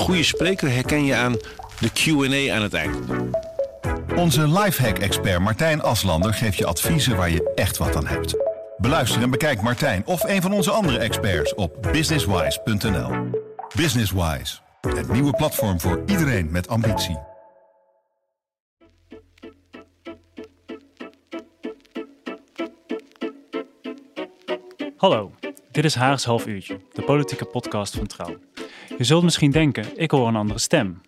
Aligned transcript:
goede 0.00 0.22
spreker 0.22 0.70
herken 0.70 1.04
je 1.04 1.14
aan 1.14 1.36
de 1.80 1.90
Q&A 1.92 2.54
aan 2.54 2.62
het 2.62 2.74
eind. 2.74 2.96
Onze 4.16 4.48
lifehack-expert 4.48 5.40
Martijn 5.40 5.82
Aslander 5.82 6.34
geeft 6.34 6.56
je 6.56 6.66
adviezen 6.66 7.16
waar 7.16 7.30
je 7.30 7.52
echt 7.54 7.76
wat 7.76 7.96
aan 7.96 8.06
hebt. 8.06 8.36
Beluister 8.76 9.22
en 9.22 9.30
bekijk 9.30 9.62
Martijn 9.62 10.06
of 10.06 10.22
een 10.22 10.42
van 10.42 10.52
onze 10.52 10.70
andere 10.70 10.98
experts 10.98 11.54
op 11.54 11.88
businesswise.nl. 11.92 13.10
Businesswise, 13.76 14.58
het 14.80 15.12
nieuwe 15.12 15.32
platform 15.32 15.80
voor 15.80 16.02
iedereen 16.06 16.50
met 16.50 16.68
ambitie. 16.68 17.18
Hallo, 24.96 25.32
dit 25.70 25.84
is 25.84 25.94
Haags 25.94 26.24
Half 26.24 26.46
Uurtje, 26.46 26.80
de 26.92 27.02
politieke 27.02 27.44
podcast 27.44 27.96
van 27.96 28.06
Trouw. 28.06 28.36
Je 29.00 29.06
zult 29.06 29.22
misschien 29.22 29.50
denken, 29.50 30.00
ik 30.00 30.10
hoor 30.10 30.28
een 30.28 30.36
andere 30.36 30.58
stem. 30.58 31.00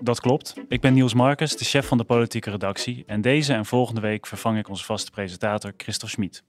Dat 0.00 0.20
klopt. 0.20 0.54
Ik 0.68 0.80
ben 0.80 0.94
Niels 0.94 1.14
Marcus, 1.14 1.56
de 1.56 1.64
chef 1.64 1.86
van 1.86 1.98
de 1.98 2.04
politieke 2.04 2.50
redactie. 2.50 3.04
En 3.06 3.20
deze 3.20 3.52
en 3.52 3.66
volgende 3.66 4.00
week 4.00 4.26
vervang 4.26 4.58
ik 4.58 4.68
onze 4.68 4.84
vaste 4.84 5.10
presentator 5.10 5.72
Christophe 5.76 6.14
Schmid. 6.14 6.42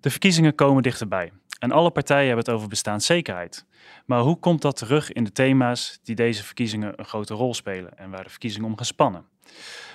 De 0.00 0.10
verkiezingen 0.10 0.54
komen 0.54 0.82
dichterbij. 0.82 1.32
En 1.58 1.72
alle 1.72 1.90
partijen 1.90 2.26
hebben 2.26 2.44
het 2.44 2.54
over 2.54 2.68
bestaanszekerheid. 2.68 3.66
Maar 4.06 4.20
hoe 4.20 4.38
komt 4.38 4.62
dat 4.62 4.76
terug 4.76 5.12
in 5.12 5.24
de 5.24 5.32
thema's 5.32 6.00
die 6.02 6.14
deze 6.14 6.44
verkiezingen 6.44 6.92
een 6.96 7.06
grote 7.06 7.34
rol 7.34 7.54
spelen 7.54 7.98
en 7.98 8.10
waar 8.10 8.24
de 8.24 8.30
verkiezingen 8.30 8.68
om 8.68 8.76
gaan 8.76 8.86
spannen? 8.86 9.24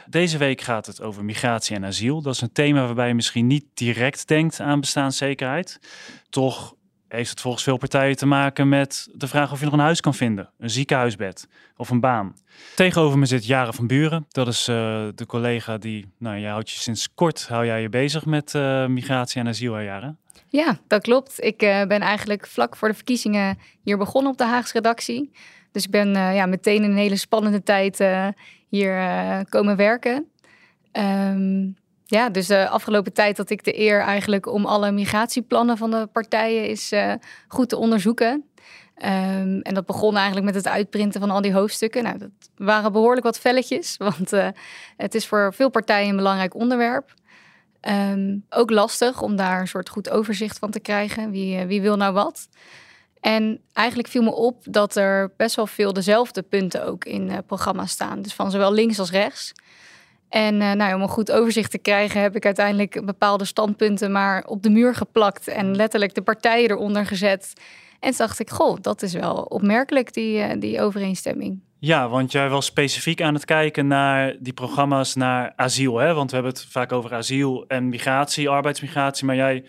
Deze 0.07 0.37
week 0.37 0.61
gaat 0.61 0.85
het 0.85 1.01
over 1.01 1.25
migratie 1.25 1.75
en 1.75 1.85
asiel. 1.85 2.21
Dat 2.21 2.33
is 2.33 2.41
een 2.41 2.51
thema 2.51 2.85
waarbij 2.85 3.07
je 3.07 3.13
misschien 3.13 3.47
niet 3.47 3.65
direct 3.73 4.27
denkt 4.27 4.59
aan 4.59 4.79
bestaanszekerheid. 4.79 5.79
Toch 6.29 6.77
heeft 7.09 7.29
het 7.29 7.41
volgens 7.41 7.63
veel 7.63 7.77
partijen 7.77 8.15
te 8.15 8.25
maken 8.25 8.69
met 8.69 9.09
de 9.13 9.27
vraag 9.27 9.51
of 9.51 9.59
je 9.59 9.65
nog 9.65 9.73
een 9.73 9.79
huis 9.79 10.01
kan 10.01 10.13
vinden, 10.13 10.49
een 10.57 10.69
ziekenhuisbed 10.69 11.47
of 11.77 11.89
een 11.89 11.99
baan. 11.99 12.35
Tegenover 12.75 13.19
me 13.19 13.25
zit 13.25 13.45
Jaren 13.45 13.73
van 13.73 13.87
Buren. 13.87 14.25
Dat 14.29 14.47
is 14.47 14.67
uh, 14.67 14.75
de 15.15 15.25
collega 15.25 15.77
die, 15.77 16.05
nou, 16.17 16.39
jij 16.39 16.49
houdt 16.49 16.71
je 16.71 16.79
sinds 16.79 17.13
kort 17.13 17.47
hou 17.47 17.65
jij 17.65 17.81
je 17.81 17.89
bezig 17.89 18.25
met 18.25 18.53
uh, 18.53 18.85
migratie 18.85 19.41
en 19.41 19.47
asiel, 19.47 19.79
Jaren? 19.79 20.17
Ja, 20.47 20.79
dat 20.87 21.01
klopt. 21.01 21.43
Ik 21.43 21.63
uh, 21.63 21.85
ben 21.85 21.99
eigenlijk 22.01 22.47
vlak 22.47 22.75
voor 22.75 22.87
de 22.87 22.93
verkiezingen 22.93 23.57
hier 23.83 23.97
begonnen 23.97 24.31
op 24.31 24.37
de 24.37 24.45
Haagse 24.45 24.73
redactie. 24.73 25.31
Dus 25.71 25.85
ik 25.85 25.91
ben 25.91 26.09
ja, 26.11 26.45
meteen 26.45 26.83
in 26.83 26.91
een 26.91 26.97
hele 26.97 27.15
spannende 27.15 27.63
tijd 27.63 28.03
hier 28.69 29.45
komen 29.49 29.75
werken. 29.75 30.25
Um, 30.91 31.75
ja, 32.09 32.29
dus 32.29 32.47
de 32.47 32.67
afgelopen 32.67 33.13
tijd 33.13 33.37
had 33.37 33.49
ik 33.49 33.63
de 33.63 33.79
eer 33.79 33.99
eigenlijk 33.99 34.45
om 34.45 34.65
alle 34.65 34.91
migratieplannen 34.91 35.77
van 35.77 35.91
de 35.91 36.07
partijen 36.11 36.67
is 36.67 36.91
uh, 36.91 37.13
goed 37.47 37.69
te 37.69 37.77
onderzoeken. 37.77 38.31
Um, 38.95 39.61
en 39.61 39.73
dat 39.73 39.85
begon 39.85 40.15
eigenlijk 40.15 40.45
met 40.45 40.55
het 40.55 40.67
uitprinten 40.67 41.19
van 41.19 41.29
al 41.29 41.41
die 41.41 41.53
hoofdstukken. 41.53 42.03
Nou, 42.03 42.17
dat 42.17 42.29
waren 42.55 42.91
behoorlijk 42.91 43.25
wat 43.25 43.39
velletjes, 43.39 43.97
want 44.09 44.33
uh, 44.33 44.47
het 44.97 45.15
is 45.15 45.27
voor 45.27 45.53
veel 45.53 45.69
partijen 45.69 46.09
een 46.09 46.15
belangrijk 46.15 46.55
onderwerp. 46.55 47.13
Um, 47.81 48.45
ook 48.49 48.69
lastig 48.69 49.21
om 49.21 49.35
daar 49.35 49.59
een 49.59 49.67
soort 49.67 49.89
goed 49.89 50.09
overzicht 50.09 50.59
van 50.59 50.71
te 50.71 50.79
krijgen. 50.79 51.31
Wie, 51.31 51.59
uh, 51.59 51.65
wie 51.65 51.81
wil 51.81 51.95
nou 51.95 52.13
wat? 52.13 52.47
En 53.19 53.61
eigenlijk 53.73 54.07
viel 54.07 54.23
me 54.23 54.33
op 54.33 54.63
dat 54.69 54.95
er 54.95 55.33
best 55.37 55.55
wel 55.55 55.67
veel 55.67 55.93
dezelfde 55.93 56.41
punten 56.41 56.85
ook 56.85 57.05
in 57.05 57.43
programma's 57.45 57.91
staan. 57.91 58.21
Dus 58.21 58.33
van 58.33 58.51
zowel 58.51 58.73
links 58.73 58.99
als 58.99 59.11
rechts. 59.11 59.53
En 60.29 60.55
uh, 60.61 60.71
nou, 60.71 60.95
om 60.95 61.01
een 61.01 61.07
goed 61.07 61.31
overzicht 61.31 61.71
te 61.71 61.77
krijgen, 61.77 62.21
heb 62.21 62.35
ik 62.35 62.45
uiteindelijk 62.45 63.05
bepaalde 63.05 63.45
standpunten 63.45 64.11
maar 64.11 64.43
op 64.45 64.63
de 64.63 64.69
muur 64.69 64.95
geplakt 64.95 65.47
en 65.47 65.75
letterlijk 65.75 66.13
de 66.13 66.21
partijen 66.21 66.69
eronder 66.69 67.05
gezet. 67.05 67.53
En 67.99 68.09
toen 68.09 68.17
dacht 68.17 68.39
ik, 68.39 68.49
goh, 68.49 68.77
dat 68.81 69.01
is 69.01 69.13
wel 69.13 69.35
opmerkelijk, 69.35 70.13
die, 70.13 70.37
uh, 70.37 70.51
die 70.59 70.81
overeenstemming. 70.81 71.59
Ja, 71.79 72.09
want 72.09 72.31
jij 72.31 72.49
was 72.49 72.65
specifiek 72.65 73.21
aan 73.21 73.33
het 73.33 73.45
kijken 73.45 73.87
naar 73.87 74.35
die 74.39 74.53
programma's 74.53 75.15
naar 75.15 75.53
asiel. 75.55 75.97
Hè? 75.97 76.13
Want 76.13 76.29
we 76.29 76.35
hebben 76.35 76.53
het 76.53 76.65
vaak 76.69 76.91
over 76.91 77.13
asiel 77.13 77.65
en 77.67 77.89
migratie, 77.89 78.49
arbeidsmigratie. 78.49 79.25
Maar 79.25 79.35
jij 79.35 79.63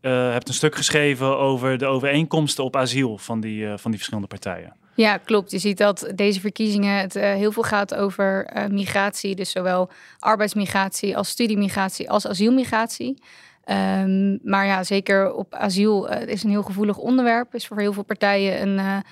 uh, 0.00 0.32
hebt 0.32 0.48
een 0.48 0.54
stuk 0.54 0.74
geschreven 0.74 1.38
over 1.38 1.78
de 1.78 1.86
overeenkomsten 1.86 2.64
op 2.64 2.76
asiel 2.76 3.18
van 3.18 3.40
die, 3.40 3.66
van 3.66 3.90
die 3.90 3.94
verschillende 3.94 4.28
partijen. 4.28 4.76
Ja, 5.00 5.16
klopt. 5.16 5.50
Je 5.50 5.58
ziet 5.58 5.78
dat 5.78 6.12
deze 6.14 6.40
verkiezingen 6.40 6.98
het 6.98 7.16
uh, 7.16 7.22
heel 7.22 7.52
veel 7.52 7.62
gaat 7.62 7.94
over 7.94 8.50
uh, 8.56 8.66
migratie. 8.66 9.34
Dus 9.34 9.50
zowel 9.50 9.90
arbeidsmigratie 10.18 11.16
als 11.16 11.28
studiemigratie 11.28 12.10
als 12.10 12.26
asielmigratie. 12.26 13.22
Um, 13.70 14.38
maar 14.42 14.66
ja, 14.66 14.84
zeker 14.84 15.32
op 15.32 15.54
asiel 15.54 16.12
uh, 16.12 16.26
is 16.26 16.42
een 16.42 16.50
heel 16.50 16.62
gevoelig 16.62 16.96
onderwerp. 16.96 17.54
Is 17.54 17.66
voor 17.66 17.80
heel 17.80 17.92
veel 17.92 18.02
partijen 18.02 18.62
een, 18.62 19.02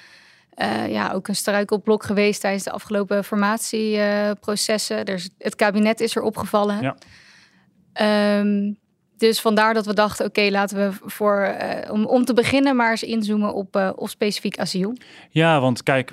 ja, 0.90 1.12
ook 1.12 1.28
een 1.28 1.36
struikelblok 1.36 2.04
geweest 2.04 2.40
tijdens 2.40 2.64
de 2.64 2.70
afgelopen 2.70 3.24
formatieprocessen. 3.24 5.06
Dus 5.06 5.28
het 5.38 5.54
kabinet 5.54 6.00
is 6.00 6.16
er 6.16 6.22
opgevallen. 6.22 6.80
Ja. 6.80 8.38
Um, 8.38 8.78
dus 9.18 9.40
vandaar 9.40 9.74
dat 9.74 9.86
we 9.86 9.94
dachten, 9.94 10.26
oké, 10.26 10.48
laten 10.50 10.76
we 10.76 10.96
voor, 11.04 11.56
uh, 11.60 11.92
om, 11.92 12.06
om 12.06 12.24
te 12.24 12.34
beginnen 12.34 12.76
maar 12.76 12.90
eens 12.90 13.02
inzoomen 13.02 13.54
op, 13.54 13.76
uh, 13.76 13.90
specifiek 14.02 14.58
asiel. 14.58 14.96
Ja, 15.30 15.60
want 15.60 15.82
kijk, 15.82 16.12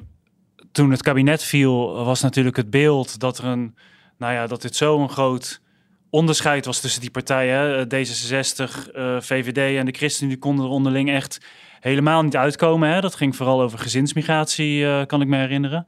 toen 0.71 0.91
het 0.91 1.01
kabinet 1.01 1.43
viel, 1.43 2.03
was 2.05 2.21
natuurlijk 2.21 2.55
het 2.55 2.69
beeld 2.69 3.19
dat 3.19 3.37
er 3.37 3.45
een, 3.45 3.75
nou 4.17 4.33
ja, 4.33 4.47
dat 4.47 4.61
dit 4.61 4.75
zo'n 4.75 5.09
groot 5.09 5.61
onderscheid 6.09 6.65
was 6.65 6.79
tussen 6.79 7.01
die 7.01 7.11
partijen. 7.11 7.87
D66, 7.87 8.95
uh, 8.95 9.19
VVD 9.19 9.77
en 9.77 9.85
de 9.85 9.91
ChristenUnie 9.91 10.37
konden 10.37 10.65
er 10.65 10.71
onderling 10.71 11.09
echt 11.09 11.45
helemaal 11.79 12.21
niet 12.21 12.35
uitkomen. 12.35 12.89
Hè? 12.89 13.01
Dat 13.01 13.15
ging 13.15 13.35
vooral 13.35 13.61
over 13.61 13.79
gezinsmigratie, 13.79 15.05
kan 15.05 15.21
ik 15.21 15.27
me 15.27 15.37
herinneren. 15.37 15.87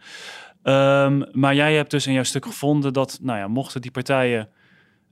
Um, 0.64 1.26
maar 1.32 1.56
jij 1.56 1.76
hebt 1.76 1.92
dus 1.92 2.08
in 2.08 2.14
jouw 2.14 2.24
stuk 2.24 2.46
gevonden 2.46 2.94
dat, 2.94 3.20
nou 3.22 3.40
ja, 3.40 3.48
mochten 3.48 3.82
die 3.82 3.92
partijen 3.92 4.50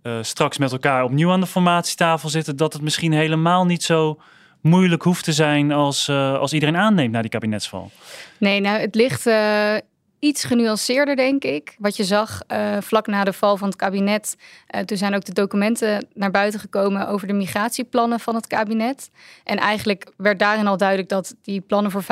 uh, 0.06 0.18
straks 0.22 0.58
met 0.58 0.72
elkaar 0.72 1.04
opnieuw 1.04 1.32
aan 1.32 1.40
de 1.40 1.48
formatietafel 1.48 2.30
zitten, 2.30 2.56
dat 2.56 2.74
het 2.74 2.82
misschien 2.82 3.12
helemaal 3.14 3.66
niet 3.66 3.84
zo 3.84 4.20
moeilijk 4.62 5.02
hoeft 5.02 5.24
te 5.24 5.34
zijn 5.34 5.72
als, 5.72 6.08
uh, 6.08 6.40
als 6.40 6.54
iedereen 6.54 6.78
aanneemt 6.78 7.12
na 7.12 7.22
die 7.22 7.30
kabinetsval. 7.30 7.92
Nee, 8.38 8.60
nou, 8.60 8.80
het 8.80 8.96
ligt 8.96 9.28
uh, 9.28 9.76
iets 10.20 10.44
genuanceerder, 10.44 11.16
denk 11.16 11.44
ik. 11.44 11.76
Wat 11.80 11.96
je 11.96 12.04
zag 12.04 12.42
vlak 12.80 13.08
na 13.08 13.24
de 13.24 13.34
val 13.34 13.58
van 13.58 13.68
het 13.68 13.78
kabinet, 13.78 14.38
toen 14.86 14.98
zijn 14.98 15.16
ook 15.16 15.26
de 15.26 15.34
documenten 15.34 16.08
naar 16.14 16.32
buiten 16.32 16.60
gekomen 16.60 17.08
over 17.08 17.28
de 17.28 17.34
migratieplannen 17.34 18.20
van 18.20 18.36
het 18.36 18.48
kabinet. 18.48 19.10
En 19.44 19.58
eigenlijk 19.58 20.12
werd 20.18 20.40
daarin 20.40 20.68
al 20.68 20.78
duidelijk 20.78 21.10
dat 21.10 21.36
die 21.42 21.62
plannen 21.62 21.92
voor 21.92 22.04
95% 22.04 22.06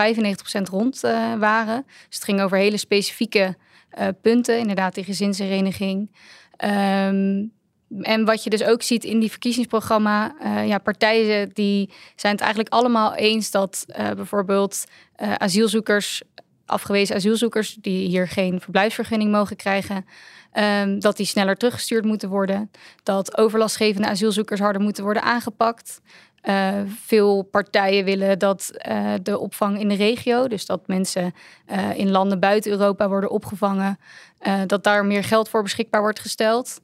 rond 0.70 1.00
waren. 1.40 1.84
Dus 1.86 2.16
het 2.16 2.24
ging 2.24 2.42
over 2.42 2.58
hele 2.58 2.78
specifieke 2.78 3.56
punten, 4.22 4.60
inderdaad, 4.60 4.96
die 4.96 5.04
gezinshereniging. 5.04 6.10
Um, 6.58 7.52
en 8.02 8.26
wat 8.26 8.44
je 8.44 8.50
dus 8.50 8.64
ook 8.64 8.82
ziet 8.82 9.04
in 9.04 9.20
die 9.20 9.30
verkiezingsprogramma, 9.30 10.36
uh, 10.44 10.68
ja, 10.68 10.78
partijen 10.78 11.50
die 11.54 11.90
zijn 12.16 12.34
het 12.34 12.42
eigenlijk 12.42 12.74
allemaal 12.74 13.16
eens 13.16 13.52
dat 13.52 13.86
uh, 13.88 14.12
bijvoorbeeld 14.12 14.84
uh, 15.22 15.34
asielzoekers, 15.34 16.22
afgewezen 16.66 17.16
asielzoekers 17.16 17.78
die 17.82 18.08
hier 18.08 18.28
geen 18.28 18.62
verblijfsvergunning 18.62 19.32
mogen 19.32 19.56
krijgen, 19.56 20.06
um, 20.54 21.00
dat 21.00 21.18
die 21.18 21.26
sneller 21.26 21.56
teruggestuurd 21.56 22.06
moeten 22.06 22.30
worden. 22.30 22.72
Dat 23.04 23.38
overlastgevende 23.38 24.08
asielzoekers 24.08 24.60
harder 24.60 24.82
moeten 24.82 25.04
worden 25.04 25.24
aangepakt. 25.24 26.02
veel 27.06 27.42
partijen 27.42 28.06
willen 28.06 28.40
dat 28.40 28.72
de 29.22 29.38
opvang 29.38 29.80
in 29.80 29.90
de 29.90 29.96
regio, 29.96 30.48
dus 30.48 30.66
dat 30.66 30.88
mensen 30.88 31.34
in 31.96 32.12
landen 32.12 32.40
buiten 32.40 32.72
Europa 32.72 33.08
worden 33.08 33.30
opgevangen, 33.30 34.00
dat 34.68 34.84
daar 34.84 35.06
meer 35.06 35.24
geld 35.24 35.50
voor 35.50 35.64
beschikbaar 35.64 36.02
wordt 36.02 36.20
gesteld. 36.20 36.80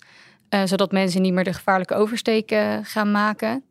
Uh, 0.49 0.61
zodat 0.65 0.91
mensen 0.91 1.21
niet 1.21 1.33
meer 1.33 1.43
de 1.43 1.53
gevaarlijke 1.53 1.95
oversteken 1.95 2.85
gaan 2.85 3.11
maken. 3.11 3.63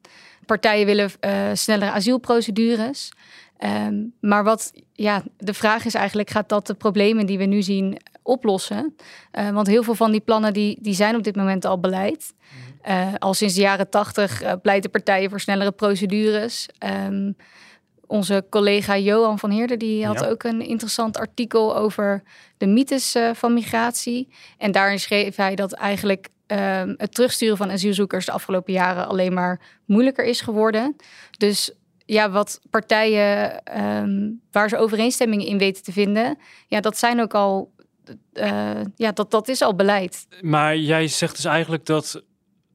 Partijen 0.47 0.87
willen 0.87 1.11
uh, 1.21 1.33
snellere 1.53 1.91
asielprocedures. 1.91 3.13
Um, 3.87 4.13
maar 4.21 4.45
wat, 4.45 4.73
ja, 4.93 5.23
de 5.37 5.55
vraag 5.55 5.85
is 5.85 5.95
eigenlijk, 5.95 6.31
gaat 6.31 6.49
dat 6.49 6.67
de 6.67 6.75
problemen 6.75 7.27
die 7.27 7.39
we 7.39 7.45
nu 7.45 7.63
zien 7.63 7.99
oplossen? 8.23 8.97
Want 9.53 9.67
heel 9.67 9.83
veel 9.83 9.95
van 9.95 10.11
die 10.11 10.21
plannen 10.21 10.53
die, 10.53 10.79
die 10.81 10.95
zijn 10.95 11.17
op 11.17 11.23
dit 11.23 11.37
moment 11.37 11.65
al 11.65 11.81
beleid. 11.81 12.35
Uh, 12.89 13.15
al 13.19 13.35
sinds 13.35 13.55
de 13.55 13.61
jaren 13.61 13.91
tachtig 13.91 14.61
pleiten 14.63 14.91
partijen 14.91 15.31
voor 15.31 15.41
snellere 15.41 15.73
procedures. 15.73 16.69
Um, 17.07 17.37
onze 18.07 18.47
collega 18.51 18.99
Johan 18.99 19.39
van 19.39 19.51
Heerden 19.51 19.79
die 19.79 20.07
had 20.07 20.21
ja. 20.21 20.27
ook 20.27 20.43
een 20.43 20.61
interessant 20.61 21.19
artikel 21.19 21.77
over 21.77 22.23
de 22.57 22.67
mythes 22.67 23.17
van 23.33 23.55
migratie. 23.55 24.29
En 24.59 24.73
daarin 24.73 25.01
schreef 25.01 25.37
hij 25.37 25.55
dat 25.55 25.73
eigenlijk 25.73 26.29
um, 26.53 26.95
het 26.97 27.15
terugsturen 27.15 27.57
van 27.57 27.71
asielzoekers 27.71 28.27
de 28.27 28.33
afgelopen 28.33 28.73
jaren 28.73 29.09
alleen 29.09 29.33
maar 29.33 29.61
moeilijker 29.85 30.25
is 30.25 30.41
geworden. 30.41 30.97
Dus 31.39 31.73
ja, 32.05 32.31
wat 32.31 32.61
partijen 32.71 33.63
um, 33.79 34.41
waar 34.51 34.69
ze 34.69 34.77
overeenstemmingen 34.77 35.47
in 35.47 35.59
weten 35.59 35.83
te 35.83 35.93
vinden, 35.93 36.39
ja, 36.67 36.81
dat 36.81 36.99
zijn 36.99 37.21
ook 37.21 37.35
al, 37.35 37.73
uh, 38.33 38.81
ja, 38.97 39.13
dat, 39.13 39.31
dat 39.31 39.49
is 39.49 39.63
al 39.63 39.75
beleid. 39.75 40.27
Maar 40.41 40.77
jij 40.77 41.09
zegt 41.09 41.37
dus 41.37 41.45
eigenlijk 41.45 41.87
dat 41.87 42.23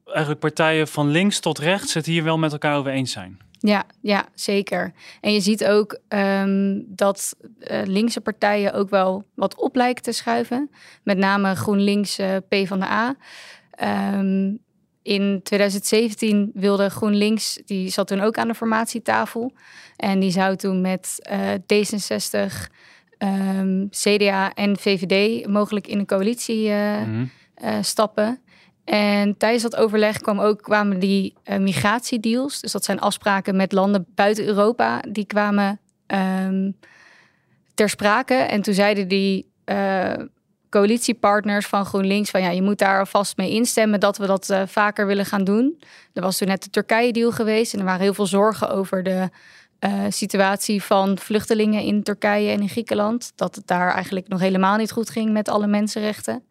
eigenlijk 0.04 0.40
partijen 0.40 0.88
van 0.88 1.08
links 1.08 1.40
tot 1.40 1.58
rechts 1.58 1.94
het 1.94 2.06
hier 2.06 2.24
wel 2.24 2.38
met 2.38 2.52
elkaar 2.52 2.76
over 2.76 2.92
eens 2.92 3.12
zijn. 3.12 3.38
Ja, 3.58 3.84
ja, 4.00 4.28
zeker. 4.34 4.92
En 5.20 5.32
je 5.32 5.40
ziet 5.40 5.64
ook 5.64 5.98
ehm, 6.08 6.80
dat 6.86 7.36
uh, 7.58 7.80
linkse 7.84 8.20
partijen 8.20 8.72
ook 8.72 8.90
wel 8.90 9.24
wat 9.34 9.56
op 9.56 9.76
lijken 9.76 10.02
te 10.02 10.12
schuiven. 10.12 10.70
Met 11.02 11.18
name 11.18 11.54
GroenLinks, 11.54 12.18
uh, 12.18 12.36
P 12.48 12.66
van 12.66 12.80
de 12.80 12.86
A. 12.86 13.16
Um, 13.82 14.58
in 15.02 15.40
2017 15.42 16.50
wilde 16.54 16.90
GroenLinks, 16.90 17.60
die 17.64 17.88
zat 17.90 18.06
toen 18.06 18.20
ook 18.20 18.38
aan 18.38 18.48
de 18.48 18.54
formatietafel. 18.54 19.52
En 19.96 20.20
die 20.20 20.30
zou 20.30 20.56
toen 20.56 20.80
met 20.80 21.28
uh, 21.30 21.50
D66, 21.50 22.52
um, 23.18 23.88
CDA 23.90 24.52
en 24.54 24.76
VVD 24.76 25.46
mogelijk 25.46 25.86
in 25.86 25.98
een 25.98 26.06
coalitie 26.06 26.70
mm 26.70 27.04
-hmm. 27.04 27.82
stappen. 27.82 28.40
En 28.84 29.36
tijdens 29.36 29.62
dat 29.62 29.76
overleg 29.76 30.18
kwam 30.18 30.40
ook, 30.40 30.62
kwamen 30.62 30.98
die 30.98 31.34
migratiedeals. 31.58 32.60
Dus 32.60 32.72
dat 32.72 32.84
zijn 32.84 33.00
afspraken 33.00 33.56
met 33.56 33.72
landen 33.72 34.06
buiten 34.14 34.46
Europa. 34.46 35.02
Die 35.08 35.26
kwamen 35.26 35.80
um, 36.06 36.76
ter 37.74 37.88
sprake. 37.88 38.34
En 38.34 38.62
toen 38.62 38.74
zeiden 38.74 39.08
die 39.08 39.52
coalitiepartners 40.78 41.66
van 41.66 41.84
GroenLinks... 41.84 42.30
van 42.30 42.42
ja, 42.42 42.50
je 42.50 42.62
moet 42.62 42.78
daar 42.78 42.98
alvast 42.98 43.36
mee 43.36 43.50
instemmen 43.50 44.00
dat 44.00 44.16
we 44.16 44.26
dat 44.26 44.50
uh, 44.50 44.62
vaker 44.66 45.06
willen 45.06 45.26
gaan 45.26 45.44
doen. 45.44 45.82
Er 46.12 46.22
was 46.22 46.38
toen 46.38 46.48
net 46.48 46.62
de 46.62 46.70
Turkije-deal 46.70 47.30
geweest. 47.30 47.72
En 47.72 47.78
er 47.78 47.84
waren 47.84 48.00
heel 48.00 48.14
veel 48.14 48.26
zorgen 48.26 48.70
over 48.70 49.02
de 49.02 49.28
situatie 50.08 50.82
van 50.82 51.18
vluchtelingen 51.18 51.82
in 51.82 52.02
Turkije 52.02 52.50
en 52.50 52.60
in 52.60 52.68
Griekenland. 52.68 53.32
Dat 53.34 53.54
het 53.54 53.66
daar 53.66 53.92
eigenlijk 53.94 54.28
nog 54.28 54.40
helemaal 54.40 54.76
niet 54.76 54.92
goed 54.92 55.10
ging 55.10 55.32
met 55.32 55.48
alle 55.48 55.66
mensenrechten. 55.66 56.44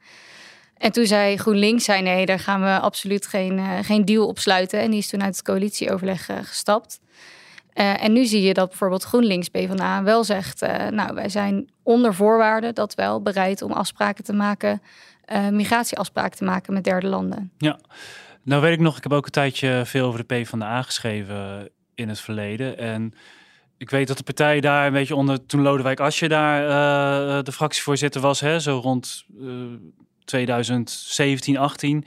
En 0.77 0.91
toen 0.91 1.05
zei 1.05 1.37
GroenLinks, 1.37 1.83
zei 1.83 2.01
nee, 2.01 2.25
daar 2.25 2.39
gaan 2.39 2.61
we 2.61 2.79
absoluut 2.79 3.27
geen, 3.27 3.57
uh, 3.57 3.79
geen 3.81 4.05
deal 4.05 4.27
op 4.27 4.39
sluiten. 4.39 4.79
En 4.79 4.89
die 4.89 4.99
is 4.99 5.09
toen 5.09 5.23
uit 5.23 5.35
het 5.35 5.45
coalitieoverleg 5.45 6.29
gestapt. 6.43 6.99
Uh, 7.75 8.03
en 8.03 8.13
nu 8.13 8.25
zie 8.25 8.41
je 8.41 8.53
dat 8.53 8.69
bijvoorbeeld 8.69 9.03
GroenLinks 9.03 9.49
PvdA 9.49 10.03
wel 10.03 10.23
zegt... 10.23 10.61
nou, 10.89 11.13
wij 11.13 11.29
zijn 11.29 11.69
onder 11.83 12.13
voorwaarden 12.13 12.75
dat 12.75 12.95
wel 12.95 13.21
bereid 13.21 13.61
om 13.61 13.71
afspraken 13.71 14.23
te 14.23 14.33
maken... 14.33 14.81
migratieafspraken 15.51 16.37
te 16.37 16.43
maken 16.43 16.73
met 16.73 16.83
derde 16.83 17.07
landen. 17.07 17.51
Ja, 17.57 17.79
nou 18.43 18.61
weet 18.61 18.73
ik 18.73 18.79
nog, 18.79 18.97
ik 18.97 19.03
heb 19.03 19.11
ook 19.11 19.25
een 19.25 19.31
tijdje 19.31 19.81
veel 19.85 20.07
over 20.07 20.25
de 20.25 20.35
PvdA 20.35 20.81
geschreven 20.81 21.69
in 21.95 22.09
het 22.09 22.19
verleden. 22.19 22.77
En 22.77 23.13
ik 23.77 23.89
weet 23.89 24.07
dat 24.07 24.17
de 24.17 24.23
partij 24.23 24.59
daar 24.59 24.87
een 24.87 24.93
beetje 24.93 25.15
onder... 25.15 25.45
toen 25.45 25.61
Lodewijk 25.61 25.99
Asje 25.99 26.27
daar 26.27 27.43
de 27.43 27.51
fractievoorzitter 27.51 28.21
was, 28.21 28.39
hè, 28.39 28.59
zo 28.59 28.79
rond 28.83 29.25
2017, 30.25 31.57
18, 31.57 32.05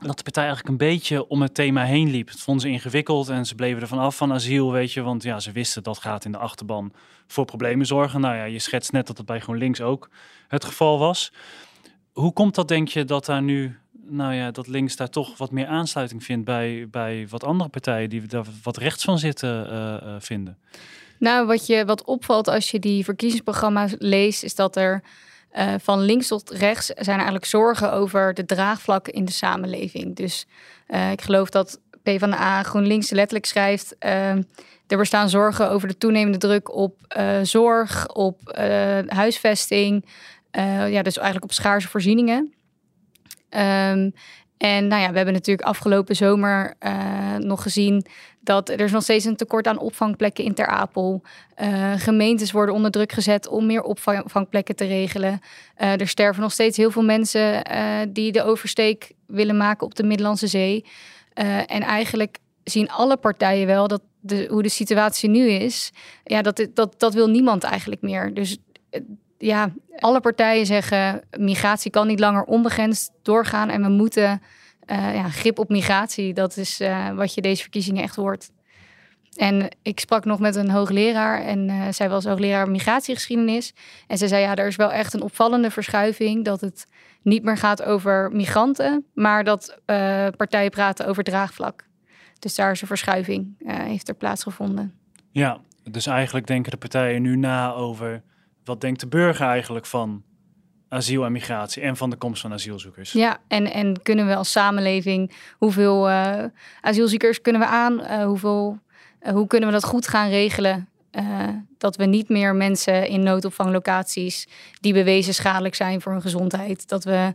dat 0.00 0.16
de 0.16 0.22
partij 0.22 0.44
eigenlijk 0.44 0.72
een 0.72 0.88
beetje 0.88 1.28
om 1.28 1.42
het 1.42 1.54
thema 1.54 1.84
heen 1.84 2.10
liep. 2.10 2.28
Het 2.28 2.40
vonden 2.40 2.62
ze 2.62 2.68
ingewikkeld 2.68 3.28
en 3.28 3.46
ze 3.46 3.54
bleven 3.54 3.82
er 3.82 3.88
vanaf 3.88 4.16
van 4.16 4.32
asiel, 4.32 4.72
weet 4.72 4.92
je, 4.92 5.02
want 5.02 5.22
ja, 5.22 5.40
ze 5.40 5.52
wisten 5.52 5.82
dat 5.82 5.98
gaat 5.98 6.24
in 6.24 6.32
de 6.32 6.38
achterban 6.38 6.92
voor 7.26 7.44
problemen 7.44 7.86
zorgen. 7.86 8.20
Nou 8.20 8.36
ja, 8.36 8.44
je 8.44 8.58
schetst 8.58 8.92
net 8.92 9.06
dat 9.06 9.16
het 9.16 9.26
bij 9.26 9.40
GroenLinks 9.40 9.80
ook 9.80 10.10
het 10.48 10.64
geval 10.64 10.98
was. 10.98 11.32
Hoe 12.12 12.32
komt 12.32 12.54
dat, 12.54 12.68
denk 12.68 12.88
je, 12.88 13.04
dat 13.04 13.24
daar 13.24 13.42
nu, 13.42 13.78
nou 13.92 14.34
ja, 14.34 14.50
dat 14.50 14.66
links 14.66 14.96
daar 14.96 15.10
toch 15.10 15.38
wat 15.38 15.50
meer 15.50 15.66
aansluiting 15.66 16.24
vindt 16.24 16.44
bij, 16.44 16.86
bij 16.90 17.26
wat 17.28 17.44
andere 17.44 17.70
partijen 17.70 18.10
die 18.10 18.26
daar 18.26 18.44
wat 18.62 18.76
rechts 18.76 19.04
van 19.04 19.18
zitten 19.18 19.66
uh, 19.66 19.72
uh, 19.72 20.14
vinden? 20.18 20.58
Nou, 21.18 21.46
wat, 21.46 21.66
je, 21.66 21.84
wat 21.84 22.04
opvalt 22.04 22.48
als 22.48 22.70
je 22.70 22.78
die 22.78 23.04
verkiezingsprogramma's 23.04 23.94
leest, 23.98 24.42
is 24.42 24.54
dat 24.54 24.76
er 24.76 25.02
uh, 25.58 25.74
van 25.78 26.00
links 26.00 26.26
tot 26.26 26.50
rechts 26.50 26.86
zijn 26.86 27.16
eigenlijk 27.16 27.44
zorgen 27.44 27.92
over 27.92 28.34
de 28.34 28.44
draagvlak 28.44 29.08
in 29.08 29.24
de 29.24 29.32
samenleving. 29.32 30.16
Dus 30.16 30.46
uh, 30.88 31.10
ik 31.10 31.20
geloof 31.20 31.50
dat 31.50 31.80
PvdA 32.02 32.62
GroenLinks 32.62 33.10
letterlijk 33.10 33.46
schrijft... 33.46 33.96
Uh, 34.00 34.30
er 34.86 34.98
bestaan 34.98 35.28
zorgen 35.28 35.70
over 35.70 35.88
de 35.88 35.98
toenemende 35.98 36.38
druk 36.38 36.74
op 36.74 37.14
zorg, 37.42 38.08
op 38.08 38.40
huisvesting... 39.06 40.04
ja, 40.88 41.02
dus 41.02 41.16
eigenlijk 41.16 41.44
op 41.44 41.52
schaarse 41.52 41.88
voorzieningen. 41.88 42.54
Um, 43.50 44.14
en 44.58 44.86
nou 44.86 45.02
ja, 45.02 45.10
we 45.10 45.16
hebben 45.16 45.34
natuurlijk 45.34 45.68
afgelopen 45.68 46.16
zomer 46.16 46.74
nog 47.38 47.62
gezien 47.62 48.06
dat 48.44 48.68
er 48.68 48.80
is 48.80 48.92
nog 48.92 49.02
steeds 49.02 49.24
een 49.24 49.36
tekort 49.36 49.66
aan 49.66 49.78
opvangplekken 49.78 50.44
in 50.44 50.54
Ter 50.54 50.66
Apel. 50.66 51.22
Uh, 51.62 51.92
gemeentes 51.96 52.52
worden 52.52 52.74
onder 52.74 52.90
druk 52.90 53.12
gezet 53.12 53.48
om 53.48 53.66
meer 53.66 53.82
opvangplekken 53.82 54.76
te 54.76 54.84
regelen. 54.84 55.40
Uh, 55.78 56.00
er 56.00 56.08
sterven 56.08 56.42
nog 56.42 56.52
steeds 56.52 56.76
heel 56.76 56.90
veel 56.90 57.02
mensen 57.02 57.64
die 58.12 58.32
de 58.32 58.42
oversteek 58.42 59.12
willen 59.26 59.56
maken 59.56 59.86
op 59.86 59.94
de 59.94 60.02
Middellandse 60.02 60.46
Zee. 60.46 60.84
en 61.66 61.82
eigenlijk 61.82 62.38
zien 62.64 62.90
alle 62.90 63.16
partijen 63.16 63.66
wel 63.66 63.88
dat 63.88 64.02
hoe 64.48 64.62
de 64.62 64.68
situatie 64.68 65.28
nu 65.28 65.48
is, 65.48 65.92
ja, 66.24 66.42
dat, 66.42 66.66
dat, 66.74 66.94
dat 66.98 67.14
wil 67.14 67.28
niemand 67.28 67.62
eigenlijk 67.62 68.02
meer. 68.02 68.34
Dus 68.34 68.58
ja, 69.38 69.72
alle 69.98 70.20
partijen 70.20 70.66
zeggen 70.66 71.22
migratie 71.38 71.90
kan 71.90 72.06
niet 72.06 72.20
langer 72.20 72.44
onbegrensd 72.44 73.10
doorgaan 73.22 73.68
en 73.68 73.82
we 73.82 73.88
moeten 73.88 74.42
uh, 74.92 75.14
ja, 75.14 75.28
grip 75.28 75.58
op 75.58 75.68
migratie. 75.68 76.34
Dat 76.34 76.56
is 76.56 76.80
uh, 76.80 77.10
wat 77.10 77.34
je 77.34 77.40
deze 77.40 77.62
verkiezingen 77.62 78.02
echt 78.02 78.16
hoort. 78.16 78.50
En 79.36 79.68
ik 79.82 80.00
sprak 80.00 80.24
nog 80.24 80.38
met 80.40 80.56
een 80.56 80.70
hoogleraar 80.70 81.42
en 81.42 81.68
uh, 81.68 81.86
zij 81.90 82.08
was 82.08 82.24
hoogleraar 82.24 82.70
migratiegeschiedenis. 82.70 83.74
En 84.06 84.18
ze 84.18 84.28
zei 84.28 84.42
ja, 84.42 84.54
er 84.54 84.66
is 84.66 84.76
wel 84.76 84.92
echt 84.92 85.14
een 85.14 85.22
opvallende 85.22 85.70
verschuiving 85.70 86.44
dat 86.44 86.60
het 86.60 86.86
niet 87.22 87.42
meer 87.42 87.56
gaat 87.56 87.82
over 87.82 88.30
migranten, 88.32 89.06
maar 89.14 89.44
dat 89.44 89.78
partijen 90.36 90.70
praten 90.70 91.06
over 91.06 91.24
draagvlak. 91.24 91.84
Dus 92.38 92.54
daar 92.54 92.70
is 92.70 92.80
een 92.80 92.86
verschuiving, 92.86 93.54
heeft 93.66 94.08
er 94.08 94.14
plaatsgevonden. 94.14 94.94
Ja, 95.30 95.60
dus 95.90 96.06
eigenlijk 96.06 96.46
denken 96.46 96.70
de 96.70 96.76
partijen 96.76 97.22
nu 97.22 97.36
na 97.36 97.72
over 97.72 98.22
wat 98.64 98.80
denkt 98.80 99.00
de 99.00 99.06
burger 99.06 99.46
eigenlijk 99.46 99.86
van 99.86 100.22
asiel 100.92 101.24
en 101.24 101.32
migratie 101.32 101.82
en 101.82 101.96
van 101.96 102.10
de 102.10 102.16
komst 102.16 102.42
van 102.42 102.52
asielzoekers. 102.52 103.12
Ja, 103.12 103.38
en, 103.48 103.72
en 103.72 104.02
kunnen 104.02 104.26
we 104.26 104.36
als 104.36 104.50
samenleving, 104.50 105.32
hoeveel 105.58 106.08
uh, 106.10 106.44
asielzoekers 106.80 107.40
kunnen 107.40 107.60
we 107.60 107.66
aan? 107.66 108.00
Uh, 108.00 108.24
hoeveel, 108.24 108.78
uh, 109.22 109.32
hoe 109.32 109.46
kunnen 109.46 109.68
we 109.68 109.74
dat 109.74 109.84
goed 109.84 110.08
gaan 110.08 110.28
regelen? 110.28 110.86
dat 111.78 111.96
we 111.96 112.04
niet 112.04 112.28
meer 112.28 112.54
mensen 112.54 113.08
in 113.08 113.22
noodopvanglocaties 113.22 114.48
die 114.80 114.92
bewezen 114.92 115.34
schadelijk 115.34 115.74
zijn 115.74 116.00
voor 116.00 116.12
hun 116.12 116.22
gezondheid, 116.22 116.88
dat 116.88 117.04
we, 117.04 117.32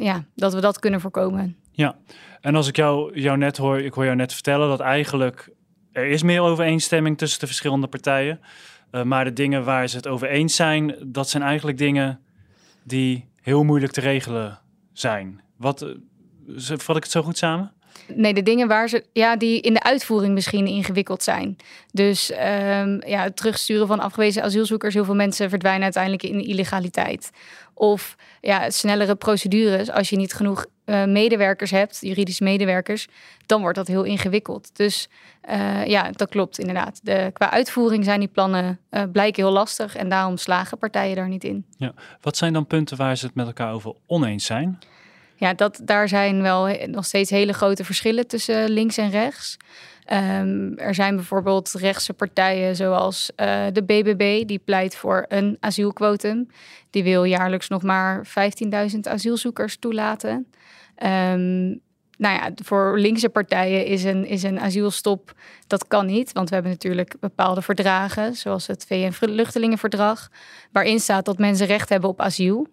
ja, 0.00 0.24
dat, 0.34 0.54
we 0.54 0.60
dat 0.60 0.78
kunnen 0.78 1.00
voorkomen. 1.00 1.56
Ja, 1.72 1.96
en 2.40 2.54
als 2.54 2.68
ik 2.68 2.76
jou, 2.76 3.20
jou 3.20 3.38
net 3.38 3.56
hoor, 3.56 3.80
ik 3.80 3.92
hoor 3.92 4.04
jou 4.04 4.16
net 4.16 4.32
vertellen 4.32 4.68
dat 4.68 4.80
eigenlijk 4.80 5.48
er 5.92 6.06
is 6.06 6.22
meer 6.22 6.40
overeenstemming 6.40 7.18
tussen 7.18 7.40
de 7.40 7.46
verschillende 7.46 7.86
partijen. 7.86 8.40
Maar 9.04 9.24
de 9.24 9.32
dingen 9.32 9.64
waar 9.64 9.88
ze 9.88 9.96
het 9.96 10.06
over 10.06 10.28
eens 10.28 10.56
zijn, 10.56 10.94
dat 11.06 11.28
zijn 11.28 11.42
eigenlijk 11.42 11.78
dingen 11.78 12.20
die 12.88 13.28
heel 13.40 13.64
moeilijk 13.64 13.92
te 13.92 14.00
regelen 14.00 14.60
zijn. 14.92 15.40
Wat, 15.56 15.82
uh, 15.82 16.76
vat 16.76 16.96
ik 16.96 17.02
het 17.02 17.12
zo 17.12 17.22
goed 17.22 17.38
samen? 17.38 17.72
Nee, 18.14 18.34
de 18.34 18.42
dingen 18.42 18.68
waar 18.68 18.88
ze, 18.88 19.04
ja, 19.12 19.36
die 19.36 19.60
in 19.60 19.74
de 19.74 19.82
uitvoering 19.82 20.34
misschien 20.34 20.66
ingewikkeld 20.66 21.22
zijn. 21.22 21.56
Dus 21.92 22.30
um, 22.30 23.02
ja, 23.06 23.22
het 23.22 23.36
terugsturen 23.36 23.86
van 23.86 24.00
afgewezen 24.00 24.42
asielzoekers. 24.42 24.94
Heel 24.94 25.04
veel 25.04 25.14
mensen 25.14 25.48
verdwijnen 25.48 25.82
uiteindelijk 25.82 26.22
in 26.22 26.40
illegaliteit. 26.40 27.30
Of 27.74 28.16
ja, 28.40 28.70
snellere 28.70 29.14
procedures. 29.14 29.90
Als 29.90 30.10
je 30.10 30.16
niet 30.16 30.34
genoeg 30.34 30.66
uh, 30.88 31.04
medewerkers 31.04 31.70
hebt, 31.70 31.98
juridische 32.00 32.44
medewerkers, 32.44 33.08
dan 33.46 33.60
wordt 33.60 33.76
dat 33.76 33.86
heel 33.86 34.02
ingewikkeld. 34.02 34.76
Dus 34.76 35.08
uh, 35.50 35.86
ja, 35.86 36.10
dat 36.10 36.28
klopt 36.28 36.58
inderdaad. 36.58 37.00
De, 37.02 37.30
qua 37.32 37.50
uitvoering 37.50 38.04
zijn 38.04 38.20
die 38.20 38.28
plannen 38.28 38.78
uh, 38.90 39.02
blijken 39.12 39.42
heel 39.42 39.52
lastig 39.52 39.96
en 39.96 40.08
daarom 40.08 40.36
slagen 40.36 40.78
partijen 40.78 41.16
daar 41.16 41.28
niet 41.28 41.44
in. 41.44 41.64
Ja. 41.76 41.94
Wat 42.20 42.36
zijn 42.36 42.52
dan 42.52 42.66
punten 42.66 42.96
waar 42.96 43.16
ze 43.16 43.26
het 43.26 43.34
met 43.34 43.46
elkaar 43.46 43.72
over 43.72 43.94
oneens 44.06 44.44
zijn? 44.44 44.78
Ja, 45.36 45.54
dat, 45.54 45.80
daar 45.84 46.08
zijn 46.08 46.42
wel 46.42 46.68
nog 46.86 47.04
steeds 47.04 47.30
hele 47.30 47.52
grote 47.52 47.84
verschillen 47.84 48.26
tussen 48.26 48.70
links 48.70 48.96
en 48.96 49.10
rechts. 49.10 49.56
Um, 50.12 50.78
er 50.78 50.94
zijn 50.94 51.16
bijvoorbeeld 51.16 51.72
rechtse 51.72 52.12
partijen 52.12 52.76
zoals 52.76 53.30
uh, 53.36 53.64
de 53.72 53.82
BBB, 53.82 54.46
die 54.46 54.58
pleit 54.58 54.96
voor 54.96 55.24
een 55.28 55.56
asielquotum. 55.60 56.48
Die 56.90 57.02
wil 57.02 57.24
jaarlijks 57.24 57.68
nog 57.68 57.82
maar 57.82 58.26
15.000 58.26 58.98
asielzoekers 59.02 59.76
toelaten. 59.76 60.46
Um, 61.02 61.80
nou 62.18 62.34
ja, 62.34 62.50
voor 62.64 62.98
linkse 62.98 63.28
partijen 63.28 63.86
is 63.86 64.04
een, 64.04 64.26
is 64.26 64.42
een 64.42 64.60
asielstop, 64.60 65.32
dat 65.66 65.86
kan 65.86 66.06
niet. 66.06 66.32
Want 66.32 66.48
we 66.48 66.54
hebben 66.54 66.72
natuurlijk 66.72 67.14
bepaalde 67.20 67.62
verdragen, 67.62 68.34
zoals 68.34 68.66
het 68.66 68.84
VN-vluchtelingenverdrag, 68.88 70.28
waarin 70.72 71.00
staat 71.00 71.24
dat 71.24 71.38
mensen 71.38 71.66
recht 71.66 71.88
hebben 71.88 72.10
op 72.10 72.20
asiel. 72.20 72.66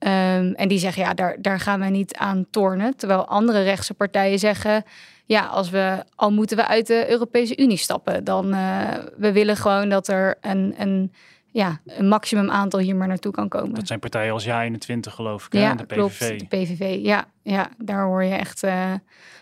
Um, 0.00 0.54
en 0.54 0.68
die 0.68 0.78
zeggen, 0.78 1.02
ja, 1.02 1.14
daar, 1.14 1.36
daar 1.40 1.60
gaan 1.60 1.80
we 1.80 1.86
niet 1.86 2.14
aan 2.14 2.46
tornen. 2.50 2.96
Terwijl 2.96 3.26
andere 3.26 3.62
rechtse 3.62 3.94
partijen 3.94 4.38
zeggen, 4.38 4.84
ja, 5.24 5.46
als 5.46 5.70
we 5.70 6.04
al 6.14 6.32
moeten 6.32 6.56
we 6.56 6.66
uit 6.66 6.86
de 6.86 7.10
Europese 7.10 7.56
Unie 7.56 7.76
stappen, 7.76 8.24
dan 8.24 8.54
uh, 8.54 8.88
we 9.16 9.32
willen 9.32 9.56
gewoon 9.56 9.88
dat 9.88 10.08
er 10.08 10.36
een, 10.40 10.74
een 10.78 11.12
ja, 11.50 11.80
een 11.86 12.08
maximum 12.08 12.50
aantal 12.50 12.80
hier 12.80 12.96
maar 12.96 13.08
naartoe 13.08 13.32
kan 13.32 13.48
komen. 13.48 13.74
Dat 13.74 13.86
zijn 13.86 13.98
partijen 13.98 14.32
als 14.32 14.46
Ja21 14.46 14.98
geloof 15.00 15.46
ik, 15.46 15.52
hè? 15.52 15.60
Ja, 15.60 15.74
de 15.74 15.84
PVV. 15.84 15.96
klopt. 15.96 16.18
De 16.18 16.46
PVV, 16.48 16.98
ja, 17.02 17.28
ja, 17.42 17.70
daar 17.78 18.04
hoor 18.04 18.24
je 18.24 18.34
echt 18.34 18.62
uh, 18.62 18.92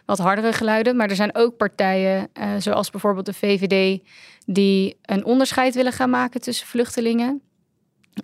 wat 0.04 0.18
hardere 0.18 0.52
geluiden. 0.52 0.96
Maar 0.96 1.08
er 1.08 1.16
zijn 1.16 1.34
ook 1.36 1.56
partijen, 1.56 2.28
uh, 2.40 2.48
zoals 2.58 2.90
bijvoorbeeld 2.90 3.26
de 3.26 3.32
VVD, 3.32 4.00
die 4.46 4.96
een 5.02 5.24
onderscheid 5.24 5.74
willen 5.74 5.92
gaan 5.92 6.10
maken 6.10 6.40
tussen 6.40 6.66
vluchtelingen. 6.66 7.40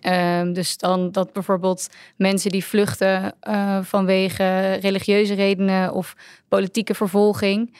Um, 0.06 0.52
dus 0.52 0.76
dan 0.76 1.10
dat 1.10 1.32
bijvoorbeeld 1.32 1.88
mensen 2.16 2.50
die 2.50 2.64
vluchten 2.64 3.34
uh, 3.48 3.78
vanwege 3.82 4.72
religieuze 4.72 5.34
redenen 5.34 5.92
of 5.92 6.16
politieke 6.48 6.94
vervolging, 6.94 7.76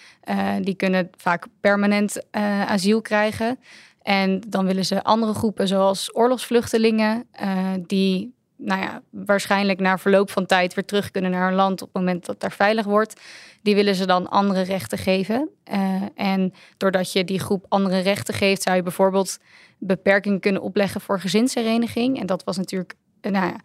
die 0.61 0.75
kunnen 0.75 1.11
vaak 1.16 1.47
permanent 1.61 2.23
asiel 2.66 3.00
krijgen. 3.00 3.59
En 4.02 4.42
dan 4.49 4.66
willen 4.66 4.85
ze 4.85 5.04
andere 5.04 5.35
groepen, 5.35 5.68
zoals 5.68 6.16
oorlogsvluchtelingen, 6.16 7.26
uh, 7.42 7.73
die 7.87 8.35
nou 8.56 8.80
ja, 8.80 9.02
waarschijnlijk 9.11 9.80
na 9.80 9.99
verloop 9.99 10.30
van 10.30 10.47
tijd 10.47 10.75
weer 10.75 10.85
terug 10.85 11.11
kunnen 11.11 11.30
naar 11.30 11.47
hun 11.47 11.54
land 11.54 11.82
op 11.82 11.88
het 11.92 12.02
moment 12.02 12.26
dat 12.26 12.40
daar 12.40 12.52
veilig 12.52 12.85
wordt. 12.85 13.21
Die 13.62 13.75
willen 13.75 13.94
ze 13.94 14.06
dan 14.06 14.28
andere 14.28 14.62
rechten 14.62 14.99
geven. 14.99 15.49
Uh, 15.73 16.02
en 16.14 16.52
doordat 16.76 17.12
je 17.12 17.25
die 17.25 17.38
groep 17.38 17.66
andere 17.68 17.99
rechten 17.99 18.35
geeft, 18.35 18.62
zou 18.62 18.76
je 18.76 18.82
bijvoorbeeld 18.82 19.38
beperkingen 19.78 20.40
kunnen 20.40 20.62
opleggen 20.62 21.00
voor 21.00 21.21
gezinshereniging. 21.21 22.21
En 22.21 22.26
dat 22.26 22.44
was 22.44 22.56
natuurlijk 22.56 22.94
uh, 23.23 23.32
nou 23.32 23.47
ja, 23.47 23.56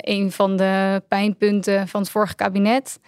een 0.00 0.32
van 0.32 0.56
de 0.56 1.02
pijnpunten 1.08 1.88
van 1.88 2.00
het 2.00 2.10
vorige 2.10 2.34
kabinet. 2.34 2.98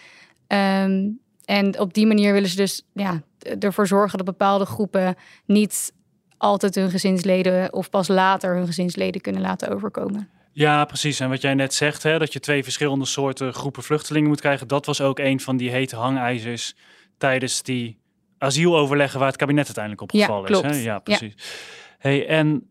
Um, 0.48 1.20
en 1.44 1.78
op 1.80 1.94
die 1.94 2.06
manier 2.06 2.32
willen 2.32 2.48
ze 2.48 2.56
dus 2.56 2.82
ja, 2.92 3.22
ervoor 3.58 3.86
zorgen 3.86 4.16
dat 4.18 4.26
bepaalde 4.26 4.66
groepen 4.66 5.16
niet 5.44 5.92
altijd 6.38 6.74
hun 6.74 6.90
gezinsleden 6.90 7.72
of 7.72 7.90
pas 7.90 8.08
later 8.08 8.56
hun 8.56 8.66
gezinsleden 8.66 9.20
kunnen 9.20 9.42
laten 9.42 9.68
overkomen. 9.68 10.28
Ja, 10.52 10.84
precies. 10.84 11.20
En 11.20 11.28
wat 11.28 11.40
jij 11.40 11.54
net 11.54 11.74
zegt, 11.74 12.02
hè, 12.02 12.18
dat 12.18 12.32
je 12.32 12.40
twee 12.40 12.62
verschillende 12.62 13.04
soorten 13.04 13.54
groepen 13.54 13.82
vluchtelingen 13.82 14.28
moet 14.28 14.40
krijgen, 14.40 14.68
dat 14.68 14.86
was 14.86 15.00
ook 15.00 15.18
een 15.18 15.40
van 15.40 15.56
die 15.56 15.70
hete 15.70 15.96
hangijzers 15.96 16.74
tijdens 17.18 17.62
die 17.62 17.98
asieloverleggen 18.38 19.18
waar 19.18 19.28
het 19.28 19.36
kabinet 19.36 19.64
uiteindelijk 19.64 20.02
op 20.02 20.10
gevallen 20.10 20.52
ja, 20.52 20.68
is. 20.68 20.76
Hè? 20.76 20.82
Ja, 20.82 20.98
precies. 20.98 21.34
Ja. 21.36 21.42
Hey, 21.98 22.26
en 22.26 22.70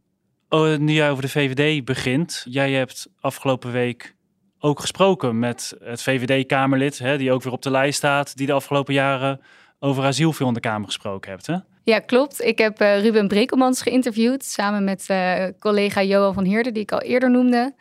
oh, 0.50 0.78
nu 0.78 0.94
jij 0.94 1.12
over 1.12 1.24
de 1.24 1.30
VVD 1.30 1.86
begint, 1.86 2.46
jij 2.50 2.72
hebt 2.72 3.08
afgelopen 3.20 3.72
week 3.72 4.16
ook 4.60 4.80
gesproken 4.80 5.40
met 5.40 5.76
het 5.84 6.02
VVD-Kamerlid, 6.02 6.98
die 7.18 7.32
ook 7.32 7.44
weer 7.44 7.54
op 7.54 7.62
de 7.62 7.72
lijst 7.72 7.98
staat, 7.98 8.38
die 8.38 8.48
de 8.48 8.54
afgelopen 8.54 8.94
jaren 8.94 9.42
over 9.80 10.04
asiel 10.04 10.34
veel 10.34 10.48
in 10.48 10.54
de 10.54 10.60
Kamer 10.60 10.86
gesproken 10.86 11.32
hebt. 11.32 11.48
Hè? 11.48 11.58
Ja, 11.86 12.00
klopt. 12.00 12.42
Ik 12.42 12.58
heb 12.58 12.82
uh, 12.82 13.02
Ruben 13.02 13.28
Brekelmans 13.28 13.82
geïnterviewd 13.82 14.46
samen 14.46 14.84
met 14.84 15.06
uh, 15.12 15.44
collega 15.60 16.04
Johan 16.04 16.34
van 16.34 16.46
Heerden, 16.46 16.74
die 16.74 16.84
ik 16.84 16.92
al 16.92 17.02
eerder 17.02 17.32
noemde. 17.32 17.74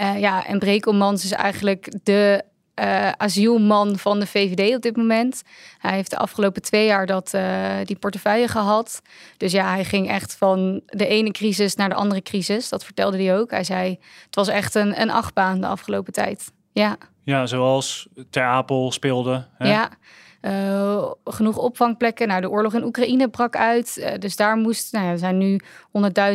Uh, 0.00 0.20
ja, 0.20 0.46
en 0.46 0.58
Brekelmans 0.58 1.24
is 1.24 1.32
eigenlijk 1.32 1.92
de 2.02 2.44
asielman 3.16 3.98
van 3.98 4.20
de 4.20 4.26
VVD 4.26 4.74
op 4.74 4.82
dit 4.82 4.96
moment. 4.96 5.42
Hij 5.78 5.94
heeft 5.94 6.10
de 6.10 6.16
afgelopen 6.16 6.62
twee 6.62 6.86
jaar 6.86 7.06
dat, 7.06 7.34
die 7.84 7.96
portefeuille 7.96 8.48
gehad. 8.48 9.02
Dus 9.36 9.52
ja, 9.52 9.70
hij 9.70 9.84
ging 9.84 10.08
echt 10.08 10.36
van 10.36 10.80
de 10.86 11.06
ene 11.06 11.30
crisis 11.30 11.74
naar 11.74 11.88
de 11.88 11.94
andere 11.94 12.22
crisis. 12.22 12.68
Dat 12.68 12.84
vertelde 12.84 13.22
hij 13.22 13.38
ook. 13.38 13.50
Hij 13.50 13.64
zei, 13.64 13.98
het 14.26 14.34
was 14.34 14.48
echt 14.48 14.74
een, 14.74 15.00
een 15.00 15.10
achtbaan 15.10 15.60
de 15.60 15.66
afgelopen 15.66 16.12
tijd. 16.12 16.52
Ja. 16.72 16.96
Ja, 17.24 17.46
zoals 17.46 18.08
Ter 18.30 18.44
Apel 18.44 18.92
speelde. 18.92 19.46
Hè? 19.58 19.68
Ja, 19.68 19.90
uh, 20.44 21.10
genoeg 21.24 21.56
opvangplekken. 21.56 22.28
Nou, 22.28 22.40
de 22.40 22.50
oorlog 22.50 22.74
in 22.74 22.84
Oekraïne 22.84 23.28
brak 23.28 23.56
uit. 23.56 23.96
Uh, 23.98 24.18
dus 24.18 24.36
daar 24.36 24.56
moest, 24.56 24.92
nou 24.92 25.06
er 25.06 25.18
zijn 25.18 25.38
nu 25.38 25.60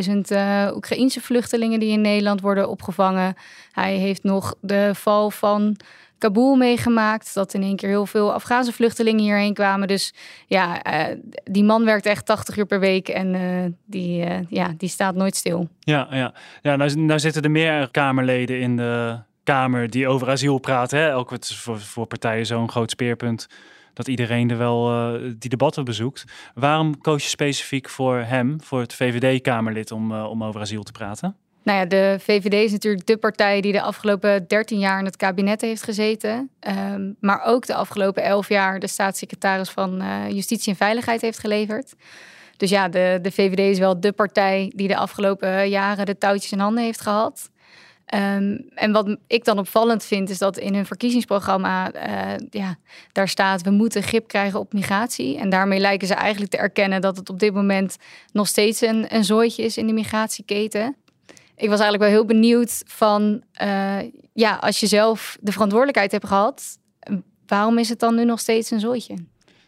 100.000 0.08 0.16
uh, 0.28 0.70
Oekraïnse 0.74 1.20
vluchtelingen 1.20 1.80
die 1.80 1.92
in 1.92 2.00
Nederland 2.00 2.40
worden 2.40 2.68
opgevangen. 2.68 3.34
Hij 3.72 3.96
heeft 3.96 4.22
nog 4.22 4.54
de 4.60 4.90
val 4.94 5.30
van 5.30 5.76
Kabul 6.18 6.56
meegemaakt. 6.56 7.34
Dat 7.34 7.54
in 7.54 7.62
één 7.62 7.76
keer 7.76 7.88
heel 7.88 8.06
veel 8.06 8.32
Afghaanse 8.32 8.72
vluchtelingen 8.72 9.22
hierheen 9.22 9.54
kwamen. 9.54 9.88
Dus 9.88 10.14
ja, 10.46 10.82
die 11.44 11.64
man 11.64 11.84
werkt 11.84 12.06
echt 12.06 12.26
80 12.26 12.56
uur 12.56 12.66
per 12.66 12.80
week 12.80 13.08
en 13.08 13.78
die, 13.86 14.24
ja, 14.48 14.74
die 14.76 14.88
staat 14.88 15.14
nooit 15.14 15.36
stil. 15.36 15.68
Ja, 15.80 16.08
ja. 16.10 16.34
ja 16.62 16.76
nou, 16.76 16.94
nou 16.94 17.20
zitten 17.20 17.42
er 17.42 17.50
meer 17.50 17.90
Kamerleden 17.90 18.60
in 18.60 18.76
de 18.76 19.18
Kamer 19.42 19.90
die 19.90 20.08
over 20.08 20.30
asiel 20.30 20.58
praten. 20.58 20.98
Hè? 20.98 21.24
Voor, 21.40 21.80
voor 21.80 22.06
partijen 22.06 22.46
zo'n 22.46 22.70
groot 22.70 22.90
speerpunt 22.90 23.48
dat 23.92 24.08
iedereen 24.08 24.50
er 24.50 24.58
wel 24.58 24.90
uh, 24.90 25.32
die 25.38 25.50
debatten 25.50 25.84
bezoekt. 25.84 26.24
Waarom 26.54 27.00
koos 27.00 27.22
je 27.22 27.28
specifiek 27.28 27.88
voor 27.88 28.16
hem, 28.16 28.62
voor 28.62 28.80
het 28.80 28.94
VVD-Kamerlid, 28.94 29.90
om, 29.90 30.12
uh, 30.12 30.30
om 30.30 30.44
over 30.44 30.60
asiel 30.60 30.82
te 30.82 30.92
praten? 30.92 31.36
Nou 31.62 31.78
ja, 31.78 31.84
de 31.84 32.16
VVD 32.20 32.52
is 32.52 32.72
natuurlijk 32.72 33.06
de 33.06 33.16
partij 33.16 33.60
die 33.60 33.72
de 33.72 33.82
afgelopen 33.82 34.48
13 34.48 34.78
jaar 34.78 34.98
in 34.98 35.04
het 35.04 35.16
kabinet 35.16 35.60
heeft 35.60 35.82
gezeten. 35.82 36.50
Um, 36.92 37.16
maar 37.20 37.42
ook 37.44 37.66
de 37.66 37.74
afgelopen 37.74 38.22
11 38.22 38.48
jaar 38.48 38.78
de 38.78 38.86
staatssecretaris 38.86 39.70
van 39.70 40.02
uh, 40.02 40.30
Justitie 40.30 40.70
en 40.72 40.78
Veiligheid 40.78 41.20
heeft 41.20 41.38
geleverd. 41.38 41.94
Dus 42.56 42.70
ja, 42.70 42.88
de, 42.88 43.18
de 43.22 43.30
VVD 43.30 43.58
is 43.58 43.78
wel 43.78 44.00
de 44.00 44.12
partij 44.12 44.72
die 44.76 44.88
de 44.88 44.96
afgelopen 44.96 45.68
jaren 45.68 46.06
de 46.06 46.18
touwtjes 46.18 46.52
in 46.52 46.58
handen 46.58 46.84
heeft 46.84 47.00
gehad. 47.00 47.50
Um, 48.14 48.68
en 48.74 48.92
wat 48.92 49.16
ik 49.26 49.44
dan 49.44 49.58
opvallend 49.58 50.04
vind, 50.04 50.30
is 50.30 50.38
dat 50.38 50.58
in 50.58 50.74
hun 50.74 50.86
verkiezingsprogramma, 50.86 51.94
uh, 51.94 52.46
ja, 52.50 52.76
daar 53.12 53.28
staat: 53.28 53.62
we 53.62 53.70
moeten 53.70 54.02
grip 54.02 54.28
krijgen 54.28 54.58
op 54.58 54.72
migratie. 54.72 55.38
En 55.38 55.50
daarmee 55.50 55.78
lijken 55.78 56.06
ze 56.06 56.14
eigenlijk 56.14 56.50
te 56.50 56.58
erkennen 56.58 57.00
dat 57.00 57.16
het 57.16 57.30
op 57.30 57.38
dit 57.38 57.54
moment 57.54 57.96
nog 58.32 58.48
steeds 58.48 58.80
een, 58.80 59.14
een 59.14 59.24
zooitje 59.24 59.62
is 59.62 59.76
in 59.76 59.86
de 59.86 59.92
migratieketen. 59.92 60.96
Ik 61.56 61.68
was 61.68 61.80
eigenlijk 61.80 61.98
wel 61.98 62.10
heel 62.10 62.24
benieuwd 62.24 62.82
van, 62.86 63.42
uh, 63.62 63.98
ja, 64.32 64.54
als 64.54 64.80
je 64.80 64.86
zelf 64.86 65.36
de 65.40 65.52
verantwoordelijkheid 65.52 66.12
hebt 66.12 66.26
gehad, 66.26 66.78
waarom 67.46 67.78
is 67.78 67.88
het 67.88 67.98
dan 67.98 68.14
nu 68.14 68.24
nog 68.24 68.40
steeds 68.40 68.70
een 68.70 68.80
zooitje? 68.80 69.14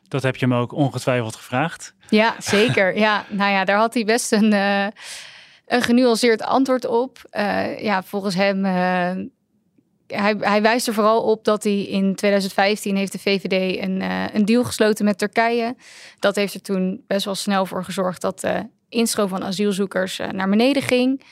Dat 0.08 0.22
heb 0.22 0.36
je 0.36 0.46
hem 0.46 0.54
ook 0.54 0.72
ongetwijfeld 0.72 1.36
gevraagd. 1.36 1.94
Ja, 2.08 2.34
zeker. 2.38 2.96
ja, 2.96 3.24
nou 3.28 3.50
ja, 3.50 3.64
daar 3.64 3.78
had 3.78 3.94
hij 3.94 4.04
best 4.04 4.32
een. 4.32 4.52
Uh, 4.52 4.86
een 5.72 5.82
genuanceerd 5.82 6.42
antwoord 6.42 6.86
op. 6.86 7.18
Uh, 7.32 7.82
ja, 7.82 8.02
volgens 8.02 8.34
hem. 8.34 8.64
Uh, 8.64 8.72
hij, 10.06 10.36
hij, 10.38 10.62
wijst 10.62 10.86
er 10.86 10.94
vooral 10.94 11.22
op 11.22 11.44
dat 11.44 11.62
hij 11.62 11.82
in 11.82 12.14
2015 12.14 12.96
heeft 12.96 13.12
de 13.12 13.18
VVD 13.18 13.82
een, 13.82 14.00
uh, 14.00 14.24
een 14.32 14.44
deal 14.44 14.64
gesloten 14.64 15.04
met 15.04 15.18
Turkije. 15.18 15.76
Dat 16.18 16.36
heeft 16.36 16.54
er 16.54 16.62
toen 16.62 17.04
best 17.06 17.24
wel 17.24 17.34
snel 17.34 17.66
voor 17.66 17.84
gezorgd 17.84 18.20
dat 18.20 18.40
de 18.40 18.66
instroom 18.88 19.28
van 19.28 19.44
asielzoekers 19.44 20.20
naar 20.32 20.48
beneden 20.48 20.82
ging. 20.82 21.22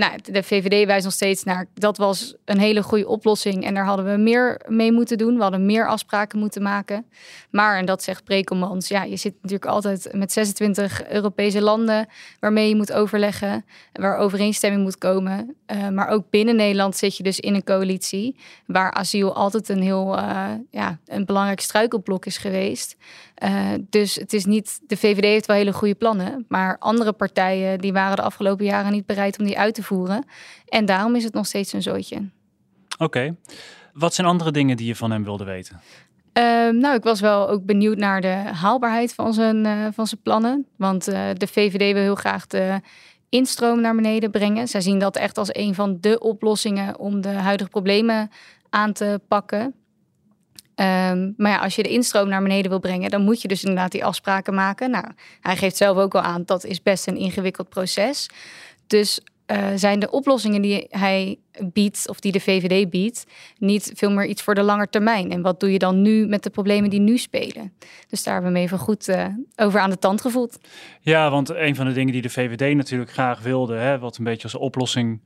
Nou, 0.00 0.18
de 0.22 0.42
VVD 0.42 0.86
wijst 0.86 1.04
nog 1.04 1.12
steeds 1.12 1.44
naar 1.44 1.66
dat 1.74 1.96
was 1.96 2.34
een 2.44 2.58
hele 2.58 2.82
goede 2.82 3.08
oplossing 3.08 3.64
en 3.64 3.74
daar 3.74 3.84
hadden 3.84 4.10
we 4.10 4.16
meer 4.16 4.60
mee 4.68 4.92
moeten 4.92 5.18
doen. 5.18 5.36
We 5.36 5.42
hadden 5.42 5.66
meer 5.66 5.88
afspraken 5.88 6.38
moeten 6.38 6.62
maken. 6.62 7.06
Maar, 7.50 7.78
en 7.78 7.84
dat 7.84 8.02
zegt 8.02 8.24
Brekelmans, 8.24 8.88
ja, 8.88 9.02
je 9.02 9.16
zit 9.16 9.34
natuurlijk 9.42 9.70
altijd 9.70 10.08
met 10.12 10.32
26 10.32 11.08
Europese 11.08 11.62
landen 11.62 12.08
waarmee 12.38 12.68
je 12.68 12.76
moet 12.76 12.92
overleggen, 12.92 13.64
waar 13.92 14.16
overeenstemming 14.16 14.82
moet 14.82 14.98
komen. 14.98 15.56
Uh, 15.66 15.88
maar 15.88 16.08
ook 16.08 16.30
binnen 16.30 16.56
Nederland 16.56 16.96
zit 16.96 17.16
je 17.16 17.22
dus 17.22 17.40
in 17.40 17.54
een 17.54 17.64
coalitie 17.64 18.36
waar 18.66 18.92
asiel 18.92 19.34
altijd 19.34 19.68
een 19.68 19.82
heel 19.82 20.18
uh, 20.18 20.48
ja, 20.70 20.98
een 21.06 21.24
belangrijk 21.24 21.60
struikelblok 21.60 22.26
is 22.26 22.38
geweest. 22.38 22.96
Uh, 23.44 23.72
dus 23.88 24.14
het 24.14 24.32
is 24.32 24.44
niet, 24.44 24.80
de 24.86 24.96
VVD 24.96 25.24
heeft 25.24 25.46
wel 25.46 25.56
hele 25.56 25.72
goede 25.72 25.94
plannen, 25.94 26.44
maar 26.48 26.78
andere 26.78 27.12
partijen 27.12 27.78
die 27.78 27.92
waren 27.92 28.16
de 28.16 28.22
afgelopen 28.22 28.64
jaren 28.64 28.92
niet 28.92 29.06
bereid 29.06 29.38
om 29.38 29.44
die 29.44 29.58
uit 29.58 29.74
te 29.74 29.82
voeren. 29.82 30.24
En 30.64 30.84
daarom 30.84 31.14
is 31.14 31.24
het 31.24 31.34
nog 31.34 31.46
steeds 31.46 31.72
een 31.72 31.82
zootje. 31.82 32.16
Oké. 32.16 33.04
Okay. 33.04 33.36
Wat 33.92 34.14
zijn 34.14 34.26
andere 34.26 34.50
dingen 34.50 34.76
die 34.76 34.86
je 34.86 34.96
van 34.96 35.10
hem 35.10 35.24
wilde 35.24 35.44
weten? 35.44 35.80
Uh, 36.38 36.68
nou, 36.68 36.94
ik 36.94 37.02
was 37.02 37.20
wel 37.20 37.48
ook 37.48 37.64
benieuwd 37.64 37.96
naar 37.96 38.20
de 38.20 38.34
haalbaarheid 38.52 39.14
van 39.14 39.34
zijn, 39.34 39.64
uh, 39.64 39.86
van 39.92 40.06
zijn 40.06 40.20
plannen. 40.22 40.66
Want 40.76 41.08
uh, 41.08 41.28
de 41.34 41.46
VVD 41.46 41.92
wil 41.92 42.02
heel 42.02 42.14
graag 42.14 42.46
de 42.46 42.80
instroom 43.28 43.80
naar 43.80 43.94
beneden 43.94 44.30
brengen. 44.30 44.68
Zij 44.68 44.80
zien 44.80 44.98
dat 44.98 45.16
echt 45.16 45.38
als 45.38 45.54
een 45.54 45.74
van 45.74 45.98
de 46.00 46.18
oplossingen 46.18 46.98
om 46.98 47.20
de 47.20 47.28
huidige 47.28 47.70
problemen 47.70 48.30
aan 48.70 48.92
te 48.92 49.20
pakken. 49.28 49.74
Um, 50.80 51.34
maar 51.36 51.50
ja, 51.50 51.58
als 51.58 51.74
je 51.74 51.82
de 51.82 51.88
instroom 51.88 52.28
naar 52.28 52.42
beneden 52.42 52.70
wil 52.70 52.80
brengen, 52.80 53.10
dan 53.10 53.22
moet 53.22 53.42
je 53.42 53.48
dus 53.48 53.62
inderdaad 53.62 53.92
die 53.92 54.04
afspraken 54.04 54.54
maken. 54.54 54.90
Nou, 54.90 55.04
hij 55.40 55.56
geeft 55.56 55.76
zelf 55.76 55.96
ook 55.96 56.14
al 56.14 56.20
aan, 56.20 56.42
dat 56.44 56.64
is 56.64 56.82
best 56.82 57.06
een 57.06 57.16
ingewikkeld 57.16 57.68
proces. 57.68 58.28
Dus 58.86 59.20
uh, 59.46 59.66
zijn 59.74 59.98
de 59.98 60.10
oplossingen 60.10 60.62
die 60.62 60.86
hij 60.90 61.38
biedt, 61.72 62.08
of 62.08 62.20
die 62.20 62.32
de 62.32 62.40
VVD 62.40 62.90
biedt, 62.90 63.26
niet 63.58 63.92
veel 63.94 64.10
meer 64.10 64.26
iets 64.26 64.42
voor 64.42 64.54
de 64.54 64.62
lange 64.62 64.88
termijn? 64.88 65.30
En 65.30 65.42
wat 65.42 65.60
doe 65.60 65.72
je 65.72 65.78
dan 65.78 66.02
nu 66.02 66.26
met 66.26 66.42
de 66.42 66.50
problemen 66.50 66.90
die 66.90 67.00
nu 67.00 67.18
spelen? 67.18 67.72
Dus 68.08 68.22
daar 68.22 68.34
hebben 68.34 68.52
we 68.52 68.58
me 68.58 68.64
even 68.64 68.78
goed 68.78 69.08
uh, 69.08 69.26
over 69.56 69.80
aan 69.80 69.90
de 69.90 69.98
tand 69.98 70.20
gevoeld. 70.20 70.58
Ja, 71.00 71.30
want 71.30 71.48
een 71.48 71.74
van 71.74 71.86
de 71.86 71.92
dingen 71.92 72.12
die 72.12 72.22
de 72.22 72.30
VVD 72.30 72.76
natuurlijk 72.76 73.10
graag 73.10 73.40
wilde, 73.40 73.74
hè, 73.74 73.98
wat 73.98 74.16
een 74.16 74.24
beetje 74.24 74.42
als 74.42 74.54
oplossing 74.54 75.20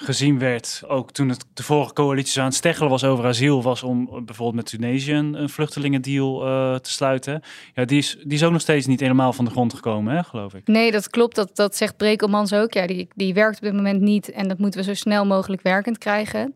gezien 0.00 0.38
werd, 0.38 0.82
ook 0.86 1.12
toen 1.12 1.28
het 1.28 1.44
de 1.54 1.62
vorige 1.62 1.92
coalitie 1.92 2.40
aan 2.40 2.46
het 2.46 2.54
steggelen 2.54 2.90
was 2.90 3.04
over 3.04 3.26
asiel, 3.26 3.62
was 3.62 3.82
om 3.82 4.24
bijvoorbeeld 4.24 4.54
met 4.54 4.66
Tunesië 4.66 5.12
een, 5.12 5.48
vluchtelingendeal 5.48 6.46
uh, 6.46 6.74
te 6.74 6.90
sluiten. 6.90 7.42
Ja, 7.74 7.84
die 7.84 7.98
is, 7.98 8.16
die 8.22 8.32
is 8.32 8.44
ook 8.44 8.52
nog 8.52 8.60
steeds 8.60 8.86
niet 8.86 9.00
helemaal 9.00 9.32
van 9.32 9.44
de 9.44 9.50
grond 9.50 9.74
gekomen, 9.74 10.14
hè, 10.14 10.22
geloof 10.22 10.54
ik. 10.54 10.66
Nee, 10.66 10.90
dat 10.90 11.10
klopt. 11.10 11.36
Dat, 11.36 11.56
dat 11.56 11.76
zegt 11.76 11.96
Brekelmans 11.96 12.52
ook. 12.52 12.72
Ja, 12.72 12.86
die, 12.86 13.08
die 13.14 13.34
werkt 13.34 13.56
op 13.56 13.62
dit 13.62 13.72
moment 13.72 14.00
niet 14.00 14.30
en 14.30 14.48
dat 14.48 14.58
moeten 14.58 14.80
we 14.80 14.86
zo 14.86 14.94
snel 14.94 15.26
mogelijk 15.26 15.62
werkend 15.62 15.98
krijgen. 15.98 16.52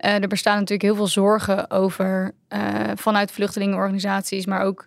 Uh, 0.00 0.14
er 0.14 0.28
bestaan 0.28 0.54
natuurlijk 0.54 0.82
heel 0.82 0.94
veel 0.94 1.06
zorgen 1.06 1.70
over 1.70 2.34
vanuit 2.94 3.32
vluchtelingenorganisaties, 3.32 4.46
maar 4.46 4.62
ook 4.62 4.86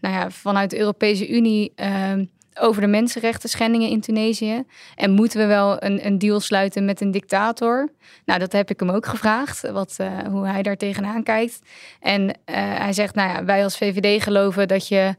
nou 0.00 0.14
ja, 0.14 0.30
vanuit 0.30 0.70
de 0.70 0.78
Europese 0.78 1.28
Unie 1.28 1.72
ehm, 1.74 2.24
over 2.60 2.80
de 2.80 2.86
mensenrechten 2.86 3.48
schendingen 3.48 3.88
in 3.88 4.00
Tunesië. 4.00 4.64
En 4.94 5.10
moeten 5.10 5.40
we 5.40 5.46
wel 5.46 5.82
een, 5.82 6.06
een 6.06 6.18
deal 6.18 6.40
sluiten 6.40 6.84
met 6.84 7.00
een 7.00 7.10
dictator? 7.10 7.92
Nou, 8.24 8.38
dat 8.38 8.52
heb 8.52 8.70
ik 8.70 8.80
hem 8.80 8.90
ook 8.90 9.06
gevraagd, 9.06 9.70
wat, 9.70 9.96
uh, 10.00 10.18
hoe 10.18 10.46
hij 10.46 10.62
daar 10.62 10.76
tegenaan 10.76 11.22
kijkt. 11.22 11.58
En 12.00 12.22
uh, 12.22 12.34
hij 12.78 12.92
zegt, 12.92 13.14
nou 13.14 13.28
ja, 13.28 13.44
wij 13.44 13.64
als 13.64 13.76
VVD 13.76 14.22
geloven 14.22 14.68
dat 14.68 14.88
je... 14.88 15.14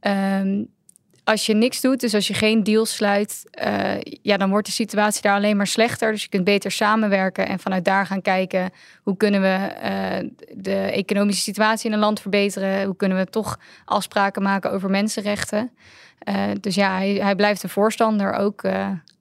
Um, 0.00 0.68
als 1.24 1.46
je 1.46 1.54
niks 1.54 1.80
doet, 1.80 2.00
dus 2.00 2.14
als 2.14 2.26
je 2.26 2.34
geen 2.34 2.62
deal 2.62 2.86
sluit, 2.86 3.44
uh, 3.64 3.94
ja, 4.22 4.36
dan 4.36 4.50
wordt 4.50 4.66
de 4.66 4.72
situatie 4.72 5.22
daar 5.22 5.34
alleen 5.34 5.56
maar 5.56 5.66
slechter. 5.66 6.12
Dus 6.12 6.22
je 6.22 6.28
kunt 6.28 6.44
beter 6.44 6.70
samenwerken 6.70 7.48
en 7.48 7.58
vanuit 7.58 7.84
daar 7.84 8.06
gaan 8.06 8.22
kijken 8.22 8.70
hoe 9.02 9.16
kunnen 9.16 9.40
we 9.40 9.74
uh, 9.82 10.30
de 10.56 10.76
economische 10.76 11.42
situatie 11.42 11.86
in 11.86 11.92
een 11.92 12.02
land 12.02 12.20
verbeteren. 12.20 12.84
Hoe 12.84 12.96
kunnen 12.96 13.18
we 13.18 13.26
toch 13.26 13.58
afspraken 13.84 14.42
maken 14.42 14.72
over 14.72 14.90
mensenrechten. 14.90 15.70
Uh, 16.28 16.44
dus 16.60 16.74
ja, 16.74 16.96
hij, 16.96 17.14
hij, 17.14 17.36
blijft 17.36 17.62
een 17.62 17.68
voorstander, 17.68 18.32
ook 18.32 18.64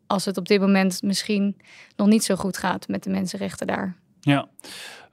als 0.08 0.26
het 0.26 0.38
op 0.38 0.48
dit 0.48 0.60
moment 0.60 1.02
misschien 1.02 1.58
nog 1.96 2.08
niet 2.08 2.24
zo 2.24 2.36
goed 2.36 2.58
gaat 2.58 2.88
met 2.88 3.04
de 3.04 3.10
mensenrechten 3.10 3.68
daar. 3.68 3.96
Ja. 4.20 4.48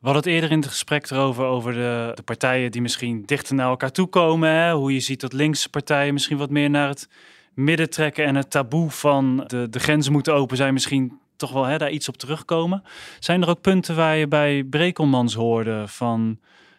We 0.00 0.04
hadden 0.04 0.22
het 0.22 0.32
eerder 0.32 0.50
in 0.50 0.60
het 0.60 0.68
gesprek 0.68 1.10
erover, 1.10 1.44
over 1.44 1.72
de, 1.72 2.12
de 2.14 2.22
partijen 2.22 2.70
die 2.70 2.82
misschien 2.82 3.22
dichter 3.26 3.54
naar 3.54 3.68
elkaar 3.68 3.92
toe 3.92 4.06
komen. 4.06 4.70
Hoe 4.70 4.92
je 4.92 5.00
ziet 5.00 5.20
dat 5.20 5.32
linkse 5.32 5.68
partijen 5.68 6.12
misschien 6.12 6.36
wat 6.36 6.50
meer 6.50 6.70
naar 6.70 6.88
het 6.88 7.08
midden 7.54 7.90
trekken 7.90 8.24
en 8.24 8.34
het 8.34 8.50
taboe 8.50 8.90
van 8.90 9.44
de, 9.46 9.68
de 9.70 9.78
grenzen 9.78 10.12
moeten 10.12 10.34
open 10.34 10.56
zijn 10.56 10.72
misschien 10.72 11.18
toch 11.36 11.52
wel 11.52 11.64
hè, 11.64 11.78
daar 11.78 11.90
iets 11.90 12.08
op 12.08 12.16
terugkomen. 12.16 12.82
Zijn 13.18 13.42
er 13.42 13.48
ook 13.48 13.60
punten 13.60 13.96
waar 13.96 14.16
je 14.16 14.28
bij 14.28 14.64
Brekelmans 14.64 15.34
hoorde 15.34 15.88
van 15.88 16.38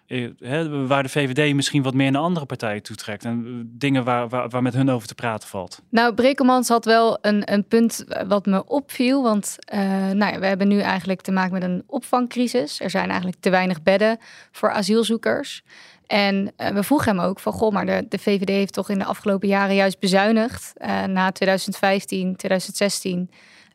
eh, 0.09 0.85
waar 0.87 1.03
de 1.03 1.09
VVD 1.09 1.55
misschien 1.55 1.83
wat 1.83 1.93
meer 1.93 2.11
naar 2.11 2.21
andere 2.21 2.45
partijen 2.45 2.83
toetrekt 2.83 3.25
en 3.25 3.45
eh, 3.45 3.51
dingen 3.65 4.03
waar, 4.03 4.27
waar, 4.27 4.61
met 4.61 4.73
hun 4.73 4.89
over 4.89 5.07
te 5.07 5.15
praten 5.15 5.49
valt. 5.49 5.81
Nou, 5.89 6.13
Brekelmans 6.13 6.67
had 6.67 6.85
wel 6.85 7.17
een, 7.21 7.53
een 7.53 7.63
punt 7.63 8.05
wat 8.27 8.45
me 8.45 8.65
opviel, 8.65 9.23
want 9.23 9.57
uh, 9.73 9.79
nou 10.11 10.33
ja, 10.33 10.39
we 10.39 10.45
hebben 10.45 10.67
nu 10.67 10.79
eigenlijk 10.79 11.21
te 11.21 11.31
maken 11.31 11.53
met 11.53 11.63
een 11.63 11.83
opvangcrisis. 11.87 12.79
Er 12.79 12.89
zijn 12.89 13.07
eigenlijk 13.07 13.41
te 13.41 13.49
weinig 13.49 13.83
bedden 13.83 14.17
voor 14.51 14.71
asielzoekers. 14.71 15.63
En 16.07 16.51
we 16.57 16.83
vroegen 16.83 17.17
hem 17.17 17.25
ook 17.25 17.39
van, 17.39 17.53
goh, 17.53 17.71
maar 17.71 17.85
de, 17.85 18.05
de 18.09 18.19
VVD 18.19 18.49
heeft 18.49 18.73
toch 18.73 18.89
in 18.89 18.99
de 18.99 19.05
afgelopen 19.05 19.47
jaren 19.47 19.75
juist 19.75 19.99
bezuinigd. 19.99 20.73
Na 21.07 21.31
2015, 21.31 22.35
2016, 22.35 23.29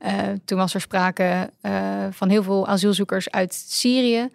uh, 0.06 0.10
toen 0.44 0.58
was 0.58 0.74
er 0.74 0.80
sprake 0.80 1.50
van 2.10 2.28
heel 2.28 2.42
veel 2.42 2.66
asielzoekers 2.66 3.30
uit 3.30 3.54
Syrië. 3.54 4.30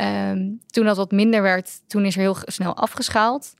Um, 0.00 0.60
toen 0.66 0.84
dat 0.84 0.96
wat 0.96 1.10
minder 1.10 1.42
werd, 1.42 1.80
toen 1.86 2.04
is 2.04 2.14
er 2.14 2.20
heel 2.20 2.36
snel 2.44 2.76
afgeschaald. 2.76 3.54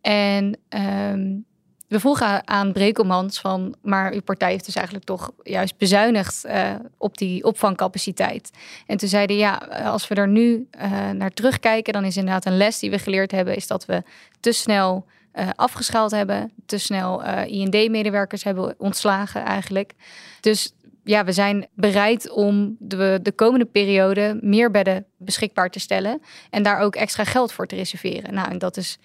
En 0.00 0.58
um, 0.68 1.44
we 1.88 2.00
vroegen 2.00 2.48
aan 2.48 2.72
Brekelmans 2.72 3.40
van, 3.40 3.74
maar 3.82 4.12
uw 4.12 4.22
partij 4.22 4.50
heeft 4.50 4.64
dus 4.64 4.74
eigenlijk 4.74 5.06
toch 5.06 5.30
juist 5.42 5.76
bezuinigd 5.76 6.46
uh, 6.46 6.74
op 6.96 7.18
die 7.18 7.44
opvangcapaciteit. 7.44 8.50
En 8.86 8.96
toen 8.96 9.08
zeiden 9.08 9.36
ja, 9.36 9.54
als 9.84 10.08
we 10.08 10.14
er 10.14 10.28
nu 10.28 10.68
uh, 10.80 11.10
naar 11.10 11.30
terugkijken, 11.30 11.92
dan 11.92 12.04
is 12.04 12.16
inderdaad 12.16 12.46
een 12.46 12.56
les 12.56 12.78
die 12.78 12.90
we 12.90 12.98
geleerd 12.98 13.30
hebben, 13.30 13.56
is 13.56 13.66
dat 13.66 13.86
we 13.86 14.02
te 14.40 14.52
snel 14.52 15.06
afgeschaald 15.54 16.10
hebben, 16.10 16.52
te 16.66 16.78
snel 16.78 17.24
IND-medewerkers 17.24 18.44
hebben 18.44 18.74
ontslagen 18.78 19.44
eigenlijk. 19.44 19.92
Dus 20.40 20.72
ja, 21.08 21.24
we 21.24 21.32
zijn 21.32 21.66
bereid 21.74 22.30
om 22.30 22.76
de, 22.78 23.18
de 23.22 23.32
komende 23.32 23.64
periode 23.64 24.38
meer 24.40 24.70
bedden 24.70 25.06
beschikbaar 25.16 25.70
te 25.70 25.80
stellen. 25.80 26.20
En 26.50 26.62
daar 26.62 26.80
ook 26.80 26.96
extra 26.96 27.24
geld 27.24 27.52
voor 27.52 27.66
te 27.66 27.74
reserveren. 27.74 28.34
Nou, 28.34 28.50
en 28.50 28.58
dat 28.58 28.76
is 28.76 28.98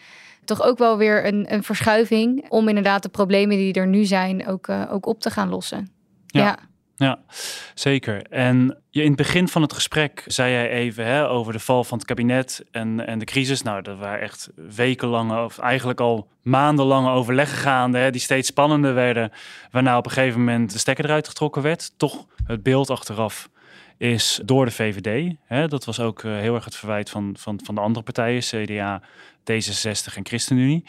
toch 0.46 0.62
ook 0.62 0.78
wel 0.78 0.98
weer 0.98 1.26
een, 1.26 1.54
een 1.54 1.64
verschuiving 1.64 2.50
om 2.50 2.68
inderdaad 2.68 3.04
de 3.04 3.10
problemen 3.10 3.58
die 3.58 3.74
er 3.74 3.88
nu 3.88 4.06
zijn 4.06 4.48
ook, 4.48 4.68
uh, 4.68 4.94
ook 4.94 5.06
op 5.06 5.20
te 5.20 5.30
gaan 5.30 5.50
lossen. 5.50 5.92
ja. 6.28 6.42
ja. 6.42 6.58
Ja, 6.96 7.20
zeker. 7.74 8.22
En 8.22 8.83
in 9.02 9.08
het 9.08 9.16
begin 9.16 9.48
van 9.48 9.62
het 9.62 9.74
gesprek 9.74 10.24
zei 10.26 10.52
jij 10.52 10.70
even 10.70 11.06
hè, 11.06 11.30
over 11.30 11.54
de 11.54 11.60
val 11.60 11.84
van 11.84 11.98
het 11.98 12.08
kabinet 12.08 12.65
en, 12.72 13.08
en 13.08 13.20
de 13.20 13.26
crisis. 13.26 13.62
Nou, 13.62 13.82
dat 13.82 13.98
waren 13.98 14.22
echt 14.22 14.50
wekenlange, 14.56 15.44
of 15.44 15.60
eigenlijk 15.60 16.00
al 16.00 16.28
maandenlange 16.41 17.12
overleggen 17.12 17.58
gaande, 17.58 17.98
hè, 17.98 18.12
die 18.12 18.22
steeds 18.22 18.48
spannender 18.48 18.94
werden. 18.94 19.32
Waarna 19.72 19.98
op 19.98 20.06
een 20.06 20.12
gegeven 20.12 20.39
moment 20.39 20.72
de 20.72 20.78
stekker 20.78 21.06
eruit 21.06 21.28
getrokken 21.28 21.62
werd. 21.62 21.94
Toch 21.98 22.26
het 22.46 22.63
beeld 22.63 22.89
achteraf 22.89 23.50
is 23.98 24.39
door 24.46 24.65
de 24.65 24.72
VVD. 24.72 25.36
Hè, 25.46 25.67
dat 25.67 25.86
was 25.86 26.00
ook 26.00 26.24
uh, 26.24 26.38
heel 26.38 26.56
erg 26.56 26.65
het 26.65 26.76
verwijt 26.76 27.10
van, 27.10 27.36
van, 27.39 27.60
van 27.63 27.76
de 27.76 27.82
andere 27.82 28.06
partijen, 28.06 28.41
CDA, 28.41 29.02
D66 29.52 30.15
en 30.15 30.26
ChristenUnie. 30.26 30.86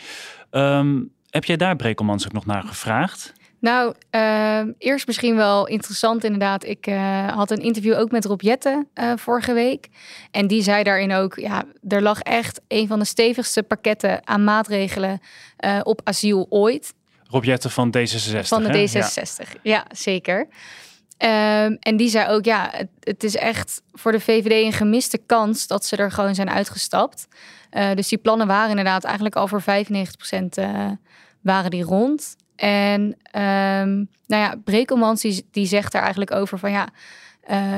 Um, 0.51 1.13
heb 1.31 1.45
jij 1.45 1.57
daar 1.57 1.77
Brekelmans 1.77 2.27
ook 2.27 2.33
nog 2.33 2.47
naar 2.47 2.63
gevraagd? 2.63 3.33
Nou, 3.65 3.95
uh, 4.11 4.61
eerst 4.79 5.07
misschien 5.07 5.37
wel 5.37 5.67
interessant 5.67 6.25
inderdaad. 6.25 6.65
Ik 6.65 6.87
uh, 6.87 7.29
had 7.29 7.51
een 7.51 7.63
interview 7.63 7.95
ook 7.99 8.11
met 8.11 8.25
Rob 8.25 8.41
Jette 8.41 8.87
uh, 8.95 9.13
vorige 9.17 9.53
week. 9.53 9.89
En 10.31 10.47
die 10.47 10.63
zei 10.63 10.83
daarin 10.83 11.13
ook, 11.13 11.37
ja, 11.37 11.65
er 11.89 12.03
lag 12.03 12.21
echt 12.21 12.61
een 12.69 12.87
van 12.87 12.99
de 12.99 13.05
stevigste 13.05 13.63
pakketten 13.63 14.27
aan 14.27 14.45
maatregelen 14.45 15.21
eh, 15.57 15.81
op 15.83 16.01
asiel 16.05 16.47
ooit. 16.49 16.95
Rob 17.23 17.45
Jette 17.45 17.71
van 17.71 17.97
D66. 17.97 18.41
Van 18.41 18.63
de 18.63 18.79
hè? 18.79 18.89
D66, 18.89 19.51
ja, 19.51 19.59
ja 19.63 19.85
zeker. 19.91 20.39
Um, 20.39 21.77
en 21.81 21.97
die 21.97 22.09
zei 22.09 22.29
ook, 22.29 22.45
ja, 22.45 22.69
het, 22.73 22.89
het, 23.01 23.25
is 23.25 23.37
echt 23.37 23.83
voor 23.93 24.13
de 24.13 24.21
VVD 24.21 24.65
een 24.65 24.73
gemiste 24.73 25.19
kans 25.27 25.67
dat 25.67 25.85
ze 25.85 25.97
er 25.97 26.11
gewoon 26.11 26.35
zijn 26.35 26.51
uitgestapt. 26.51 27.29
dus 27.95 28.09
die 28.09 28.19
plannen 28.19 28.47
waren 28.47 28.71
inderdaad 28.71 29.05
eigenlijk 29.05 29.37
al 29.37 29.49
voor 29.49 29.63
95% 29.63 29.65
waren 31.41 31.71
die 31.71 31.85
rond. 31.85 32.37
En 32.57 33.03
um, 33.03 34.09
nou 34.27 34.43
ja, 34.43 34.55
Brekelmans 34.65 35.43
die, 35.51 35.67
zegt 35.67 35.93
daar 35.93 36.03
eigenlijk 36.03 36.33
over 36.33 36.59
van 36.59 36.71
ja, 36.71 36.89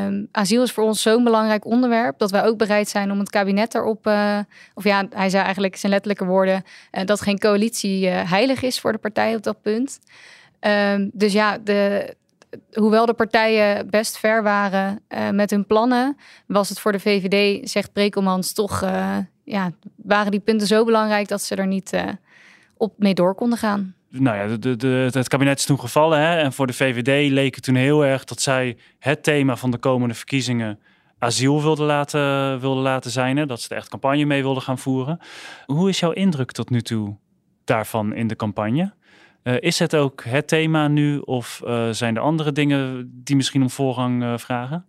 um, 0.06 0.28
asiel 0.32 0.62
is 0.62 0.72
voor 0.72 0.84
ons 0.84 1.02
zo'n 1.02 1.24
belangrijk 1.24 1.64
onderwerp 1.64 2.18
dat 2.18 2.30
wij 2.30 2.44
ook 2.44 2.58
bereid 2.58 2.88
zijn 2.88 3.10
om 3.10 3.18
het 3.18 3.30
kabinet 3.30 3.74
erop, 3.74 4.06
uh, 4.06 4.38
of 4.74 4.84
ja, 4.84 5.06
hij 5.10 5.30
zei 5.30 5.42
eigenlijk 5.42 5.76
zijn 5.76 5.92
letterlijke 5.92 6.24
woorden, 6.24 6.64
uh, 6.92 7.04
dat 7.04 7.20
geen 7.20 7.38
coalitie 7.38 8.06
uh, 8.06 8.30
heilig 8.30 8.62
is 8.62 8.80
voor 8.80 8.92
de 8.92 8.98
partij 8.98 9.34
op 9.34 9.42
dat 9.42 9.62
punt. 9.62 9.98
Um, 10.60 11.10
dus 11.12 11.32
ja, 11.32 11.58
de, 11.58 12.14
hoewel 12.72 13.06
de 13.06 13.14
partijen 13.14 13.90
best 13.90 14.18
ver 14.18 14.42
waren 14.42 15.02
met 15.32 15.50
hun 15.50 15.66
plannen, 15.66 16.16
was 16.46 16.68
het 16.68 16.80
voor 16.80 16.92
de 16.92 17.00
VVD, 17.00 17.70
zegt 17.70 17.92
Brekelmans, 17.92 18.52
toch, 18.52 18.80
ja, 19.44 19.70
waren 19.96 20.30
die 20.30 20.40
punten 20.40 20.66
zo 20.66 20.84
belangrijk 20.84 21.28
dat 21.28 21.42
ze 21.42 21.54
er 21.54 21.66
niet 21.66 21.92
op 22.76 22.94
mee 22.98 23.14
door 23.14 23.34
konden 23.34 23.58
gaan 23.58 23.95
nou 24.18 24.36
ja, 24.36 24.56
de, 24.56 25.08
het 25.12 25.28
kabinet 25.28 25.58
is 25.58 25.64
toen 25.64 25.80
gevallen. 25.80 26.18
Hè? 26.18 26.36
En 26.38 26.52
voor 26.52 26.66
de 26.66 26.72
VVD 26.72 27.30
leek 27.30 27.54
het 27.54 27.64
toen 27.64 27.74
heel 27.74 28.04
erg 28.04 28.24
dat 28.24 28.40
zij 28.40 28.76
het 28.98 29.22
thema 29.22 29.56
van 29.56 29.70
de 29.70 29.78
komende 29.78 30.14
verkiezingen 30.14 30.78
asiel 31.18 31.62
wilden 31.62 31.86
laten, 31.86 32.60
wilden 32.60 32.82
laten 32.82 33.10
zijn. 33.10 33.36
Hè? 33.36 33.46
Dat 33.46 33.60
ze 33.60 33.68
er 33.68 33.76
echt 33.76 33.88
campagne 33.88 34.24
mee 34.24 34.42
wilden 34.42 34.62
gaan 34.62 34.78
voeren. 34.78 35.18
Hoe 35.66 35.88
is 35.88 36.00
jouw 36.00 36.12
indruk 36.12 36.52
tot 36.52 36.70
nu 36.70 36.80
toe 36.80 37.16
daarvan 37.64 38.14
in 38.14 38.26
de 38.26 38.36
campagne? 38.36 38.92
Uh, 39.42 39.54
is 39.60 39.78
het 39.78 39.96
ook 39.96 40.24
het 40.24 40.48
thema 40.48 40.88
nu 40.88 41.18
of 41.18 41.62
uh, 41.64 41.88
zijn 41.90 42.16
er 42.16 42.22
andere 42.22 42.52
dingen 42.52 43.10
die 43.24 43.36
misschien 43.36 43.62
om 43.62 43.70
voorrang 43.70 44.22
uh, 44.22 44.38
vragen? 44.38 44.86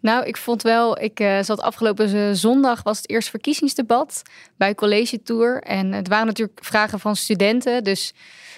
Nou, 0.00 0.24
ik 0.24 0.36
vond 0.36 0.62
wel, 0.62 1.00
ik 1.00 1.38
zat 1.40 1.60
afgelopen 1.60 2.36
zondag, 2.36 2.82
was 2.82 2.96
het 2.96 3.10
eerste 3.10 3.30
verkiezingsdebat 3.30 4.22
bij 4.56 4.74
College 4.74 5.22
Tour. 5.22 5.62
En 5.62 5.92
het 5.92 6.08
waren 6.08 6.26
natuurlijk 6.26 6.64
vragen 6.64 7.00
van 7.00 7.16
studenten. 7.16 7.84
Dus 7.84 8.14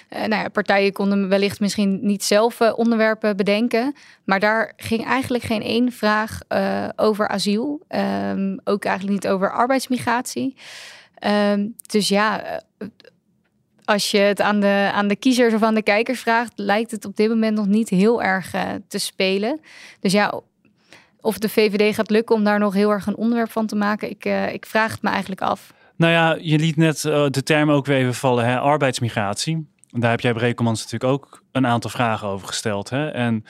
nou 0.09 0.29
ja, 0.29 0.47
partijen 0.47 0.93
konden 0.93 1.29
wellicht 1.29 1.59
misschien 1.59 1.99
niet 2.01 2.23
zelf 2.23 2.59
uh, 2.59 2.73
onderwerpen 2.75 3.37
bedenken. 3.37 3.95
Maar 4.23 4.39
daar 4.39 4.73
ging 4.77 5.05
eigenlijk 5.05 5.43
geen 5.43 5.61
één 5.61 5.91
vraag 5.91 6.39
over 6.95 7.27
asiel. 7.27 7.81
Um, 7.89 8.59
ook 8.63 8.85
eigenlijk 8.85 9.23
niet 9.23 9.31
over 9.31 9.51
arbeidsmigratie. 9.51 10.55
Um, 11.51 11.75
dus 11.91 12.07
ja, 12.07 12.61
als 13.85 14.11
je 14.11 14.17
het 14.17 14.41
aan 14.41 14.59
de, 14.59 14.89
aan 14.93 15.07
de 15.07 15.15
kiezers 15.15 15.53
of 15.53 15.63
aan 15.63 15.75
de 15.75 15.83
kijkers 15.83 16.19
vraagt, 16.19 16.53
lijkt 16.55 16.91
het 16.91 17.05
op 17.05 17.15
dit 17.15 17.29
moment 17.29 17.55
nog 17.55 17.67
niet 17.67 17.89
heel 17.89 18.23
erg 18.23 18.51
te 18.87 18.99
spelen. 18.99 19.59
Dus 19.99 20.11
ja, 20.11 20.41
of 21.21 21.37
de 21.37 21.49
VVD 21.49 21.95
gaat 21.95 22.09
lukken 22.09 22.35
om 22.35 22.43
daar 22.43 22.59
nog 22.59 22.73
heel 22.73 22.89
erg 22.89 23.07
een 23.07 23.17
onderwerp 23.17 23.51
van 23.51 23.67
te 23.67 23.75
maken, 23.75 24.09
ik, 24.09 24.25
ik 24.51 24.65
vraag 24.65 24.91
het 24.91 25.01
me 25.01 25.09
eigenlijk 25.09 25.41
af. 25.41 25.73
Nou 25.95 26.11
ja, 26.11 26.37
je 26.41 26.57
liet 26.57 26.75
net 26.75 27.01
de 27.01 27.43
term 27.43 27.71
ook 27.71 27.85
weer 27.85 27.97
even 27.97 28.13
vallen, 28.13 28.45
hè? 28.45 28.59
arbeidsmigratie. 28.59 29.67
Daar 29.97 30.11
heb 30.11 30.19
jij 30.19 30.33
Brekelmans 30.33 30.83
natuurlijk 30.83 31.11
ook 31.11 31.41
een 31.51 31.67
aantal 31.67 31.89
vragen 31.89 32.27
over 32.27 32.47
gesteld. 32.47 32.89
Hè? 32.89 33.09
En 33.09 33.45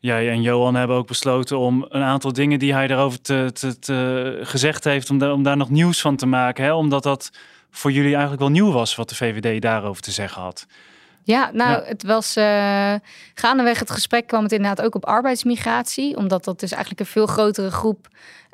jij 0.00 0.30
en 0.30 0.42
Johan 0.42 0.74
hebben 0.74 0.96
ook 0.96 1.06
besloten 1.06 1.58
om 1.58 1.86
een 1.88 2.02
aantal 2.02 2.32
dingen 2.32 2.58
die 2.58 2.72
hij 2.72 2.86
daarover 2.86 3.20
te, 3.20 3.50
te, 3.80 4.40
gezegd 4.42 4.84
heeft, 4.84 5.10
om, 5.10 5.18
da 5.18 5.32
om 5.32 5.42
daar 5.42 5.56
nog 5.56 5.70
nieuws 5.70 6.00
van 6.00 6.16
te 6.16 6.26
maken. 6.26 6.64
Hè? 6.64 6.72
Omdat 6.72 7.02
dat 7.02 7.30
voor 7.70 7.92
jullie 7.92 8.12
eigenlijk 8.12 8.40
wel 8.40 8.50
nieuw 8.50 8.72
was 8.72 8.94
wat 8.94 9.08
de 9.08 9.14
VVD 9.14 9.62
daarover 9.62 10.02
te 10.02 10.10
zeggen 10.10 10.42
had. 10.42 10.66
Ja, 11.30 11.50
nou, 11.52 11.84
het 11.84 12.02
was 12.02 12.36
uh, 12.36 12.94
gaandeweg 13.34 13.78
het 13.78 13.90
gesprek 13.90 14.26
kwam 14.26 14.42
het 14.42 14.52
inderdaad 14.52 14.86
ook 14.86 14.94
op 14.94 15.06
arbeidsmigratie, 15.06 16.16
omdat 16.16 16.44
dat 16.44 16.60
dus 16.60 16.70
eigenlijk 16.70 17.00
een 17.00 17.06
veel 17.06 17.26
grotere 17.26 17.70
groep 17.70 18.08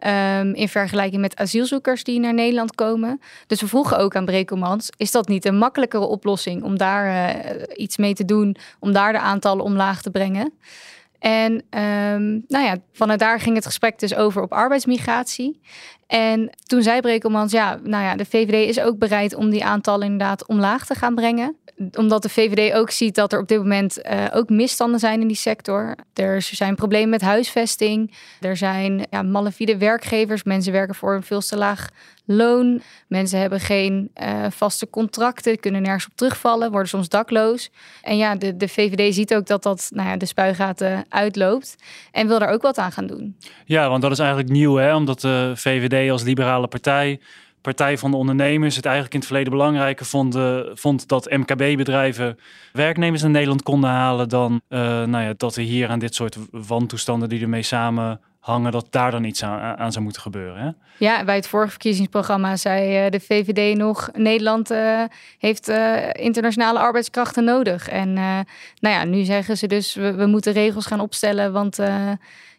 um, 0.07 0.55
in 0.55 0.69
vergelijking 0.69 1.21
met 1.21 1.37
asielzoekers 1.37 2.05
die 2.05 2.21
naar 2.21 2.35
Nederland 2.35 2.75
komen. 2.75 3.21
Dus 3.47 3.61
we 3.61 3.69
vroegen 3.69 3.99
ook 3.99 4.17
aan 4.17 4.25
Brekelmans, 4.25 4.91
is 4.97 5.11
dat 5.11 5.29
niet 5.29 5.45
een 5.45 5.59
makkelijkere 5.59 6.05
oplossing 6.05 6.63
om 6.63 6.79
daar 6.79 7.07
uh, 7.07 7.63
iets 7.77 7.97
mee 7.97 8.15
te 8.15 8.25
doen, 8.25 8.57
om 8.79 8.93
daar 8.93 9.13
de 9.13 9.19
aantallen 9.19 9.65
omlaag 9.65 10.03
te 10.03 10.11
brengen? 10.11 10.53
En 11.19 11.53
um, 11.53 12.45
nou 12.49 12.65
ja, 12.65 12.77
vanuit 12.93 13.19
daar 13.19 13.41
ging 13.41 13.55
het 13.55 13.67
gesprek 13.67 13.99
dus 13.99 14.15
over 14.15 14.43
op 14.43 14.53
arbeidsmigratie. 14.53 15.61
En 16.07 16.51
toen 16.67 16.83
zei 16.83 17.01
Brekelmans, 17.01 17.53
ja, 17.53 17.79
nou 17.83 18.05
ja, 18.05 18.17
de 18.17 18.25
VVD 18.25 18.69
is 18.69 18.81
ook 18.81 18.99
bereid 18.99 19.35
om 19.35 19.51
die 19.51 19.65
aantallen 19.65 20.07
inderdaad 20.07 20.47
omlaag 20.47 20.87
te 20.87 20.95
gaan 20.95 21.15
brengen 21.15 21.57
omdat 21.95 22.23
de 22.23 22.29
VVD 22.29 22.75
ook 22.75 22.91
ziet 22.91 23.15
dat 23.15 23.33
er 23.33 23.39
op 23.39 23.49
dit 23.49 23.59
moment 23.59 23.99
uh, 23.99 24.25
ook 24.33 24.49
misstanden 24.49 25.01
zijn 25.01 25.21
in 25.21 25.27
die 25.27 25.37
sector. 25.37 25.97
Er 26.15 26.43
zijn 26.43 26.75
problemen 26.75 27.09
met 27.09 27.21
huisvesting. 27.21 28.15
Er 28.41 28.57
zijn 28.57 29.07
ja, 29.11 29.23
malafide 29.23 29.77
werkgevers. 29.77 30.43
Mensen 30.43 30.73
werken 30.73 30.95
voor 30.95 31.15
een 31.15 31.23
veel 31.23 31.41
te 31.41 31.57
laag 31.57 31.89
loon. 32.25 32.81
Mensen 33.09 33.41
hebben 33.41 33.61
geen 33.61 34.11
uh, 34.23 34.47
vaste 34.51 34.91
contracten, 34.91 35.61
kunnen 35.61 35.83
nergens 35.83 36.07
op 36.07 36.17
terugvallen, 36.17 36.71
worden 36.71 36.89
soms 36.89 37.09
dakloos. 37.09 37.71
En 38.03 38.17
ja, 38.17 38.37
de, 38.37 38.57
de 38.57 38.69
VVD 38.69 39.15
ziet 39.15 39.35
ook 39.35 39.47
dat 39.47 39.63
dat 39.63 39.91
nou 39.95 40.09
ja, 40.09 40.17
de 40.17 40.27
spuigaten 40.27 41.05
uitloopt 41.09 41.77
en 42.13 42.27
wil 42.27 42.39
daar 42.39 42.53
ook 42.53 42.63
wat 42.63 42.79
aan 42.79 42.93
gaan 42.93 43.07
doen. 43.07 43.37
Ja, 43.65 43.89
want 43.89 44.03
dat 44.03 44.11
is 44.11 44.19
eigenlijk 44.19 44.51
nieuw, 44.51 44.75
hè? 44.75 44.95
omdat 44.95 45.21
de 45.21 45.53
VVD 45.55 46.11
als 46.11 46.23
liberale 46.23 46.69
partij 46.69 47.21
Partij 47.67 47.99
van 47.99 48.11
de 48.11 48.17
Ondernemers 48.17 48.77
het 48.77 48.85
eigenlijk 48.85 49.15
in 49.15 49.21
het 49.21 49.29
verleden 49.29 49.53
belangrijker 49.53 50.07
vond, 50.07 50.39
vond 50.75 51.09
dat 51.09 51.31
MKB-bedrijven 51.31 52.39
werknemers 52.73 53.23
in 53.23 53.31
Nederland 53.31 53.63
konden 53.63 53.91
halen 53.91 54.29
dan 54.29 54.61
uh, 54.69 54.79
nou 54.81 55.25
ja, 55.25 55.35
dat 55.37 55.57
er 55.57 55.63
hier 55.63 55.89
aan 55.89 55.99
dit 55.99 56.15
soort 56.15 56.37
wantoestanden 56.51 57.29
die 57.29 57.43
ermee 57.43 57.63
samenhangen, 57.63 58.73
dat 58.73 58.87
daar 58.91 59.11
dan 59.11 59.25
iets 59.25 59.43
aan, 59.43 59.79
aan 59.79 59.93
zou 59.93 60.05
moeten 60.05 60.23
gebeuren. 60.23 60.63
Hè? 60.63 60.71
Ja, 61.05 61.25
bij 61.25 61.35
het 61.35 61.49
vorige 61.49 61.71
verkiezingsprogramma 61.71 62.57
zei 62.57 63.05
uh, 63.05 63.11
de 63.11 63.21
VVD 63.21 63.77
nog: 63.77 64.11
Nederland 64.13 64.75
heeft 65.39 65.69
internationale 66.13 66.79
arbeidskrachten 66.79 67.45
nodig. 67.45 67.89
En 67.89 68.13
nou 68.13 68.47
ja, 68.81 69.05
nu 69.05 69.25
zeggen 69.25 69.57
ze 69.57 69.67
dus: 69.67 69.95
we, 69.95 70.15
we 70.15 70.27
moeten 70.27 70.53
regels 70.53 70.87
gaan 70.87 71.01
opstellen, 71.01 71.53
want 71.53 71.79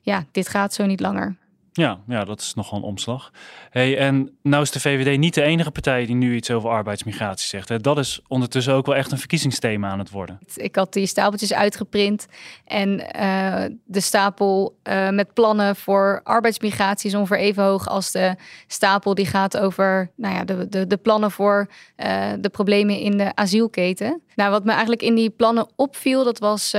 ja, 0.02 0.24
dit 0.32 0.50
gaat 0.50 0.74
zo 0.74 0.86
niet 0.86 1.00
langer. 1.00 1.36
Ja, 1.78 2.00
ja, 2.08 2.26
dat 2.26 2.42
is 2.42 2.54
nogal 2.54 2.78
een 2.78 2.84
omslag. 2.84 3.32
Hey, 3.70 3.98
en 3.98 4.38
nou 4.42 4.64
is 4.64 4.72
de 4.72 4.80
VVD 4.80 5.18
niet 5.18 5.34
de 5.34 5.42
enige 5.42 5.72
partij 5.72 6.06
die 6.06 6.16
nu 6.16 6.36
iets 6.36 6.52
over 6.52 6.70
arbeidsmigratie 6.70 7.48
zegt. 7.48 7.70
Hè. 7.70 7.80
Dat 7.80 7.98
is 7.98 8.22
ondertussen 8.28 8.74
ook 8.74 8.86
wel 8.86 8.96
echt 8.96 9.12
een 9.12 9.18
verkiezingsthema 9.18 9.90
aan 9.90 10.00
het 10.00 10.10
worden. 10.10 10.40
Ik 10.56 10.76
had 10.76 10.94
die 10.94 11.06
stapeltjes 11.06 11.54
uitgeprint 11.54 12.28
en 12.66 12.90
uh, 12.90 13.78
de 13.86 14.02
stapel 14.02 14.78
uh, 14.84 15.10
met 15.10 15.34
plannen 15.34 15.76
voor 15.76 16.22
arbeidsmigratie 16.24 17.10
is 17.10 17.16
ongeveer 17.16 17.40
even 17.40 17.64
hoog 17.64 17.88
als 17.88 18.12
de 18.12 18.36
stapel 18.68 19.14
die 19.14 19.26
gaat 19.26 19.58
over 19.58 20.12
nou 20.16 20.36
ja, 20.36 20.44
de, 20.44 20.70
de, 20.70 20.88
de 20.88 20.98
plannen 20.98 21.32
voor 21.32 21.68
uh, 21.98 22.32
de 22.40 22.50
problemen 22.50 23.00
in 23.00 23.18
de 23.18 23.36
asielketen. 23.36 24.22
Nou, 24.38 24.52
wat 24.52 24.64
me 24.64 24.72
eigenlijk 24.72 25.02
in 25.02 25.16
die 25.16 25.30
plannen 25.30 25.68
opviel, 25.76 26.24
dat 26.24 26.40
was 26.40 26.70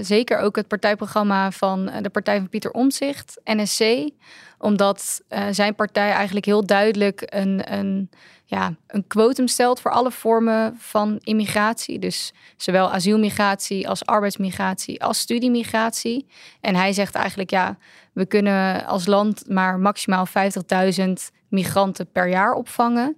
zeker 0.00 0.38
ook 0.38 0.56
het 0.56 0.68
partijprogramma 0.68 1.50
van 1.50 1.90
de 2.02 2.10
partij 2.10 2.38
van 2.38 2.48
Pieter 2.48 2.70
Omzicht, 2.70 3.40
NSC 3.44 4.10
omdat 4.58 5.22
uh, 5.28 5.44
zijn 5.50 5.74
partij 5.74 6.10
eigenlijk 6.10 6.46
heel 6.46 6.66
duidelijk 6.66 7.22
een, 7.26 7.72
een, 7.72 8.10
ja, 8.44 8.74
een 8.86 9.06
quotum 9.06 9.46
stelt 9.46 9.80
voor 9.80 9.90
alle 9.90 10.10
vormen 10.10 10.76
van 10.78 11.18
immigratie. 11.22 11.98
Dus 11.98 12.32
zowel 12.56 12.92
asielmigratie 12.92 13.88
als 13.88 14.06
arbeidsmigratie 14.06 15.02
als 15.02 15.18
studiemigratie. 15.18 16.26
En 16.60 16.74
hij 16.74 16.92
zegt 16.92 17.14
eigenlijk, 17.14 17.50
ja, 17.50 17.76
we 18.12 18.26
kunnen 18.26 18.86
als 18.86 19.06
land 19.06 19.48
maar 19.48 19.78
maximaal 19.78 20.26
50.000 20.26 21.12
migranten 21.48 22.10
per 22.12 22.28
jaar 22.28 22.52
opvangen. 22.52 23.16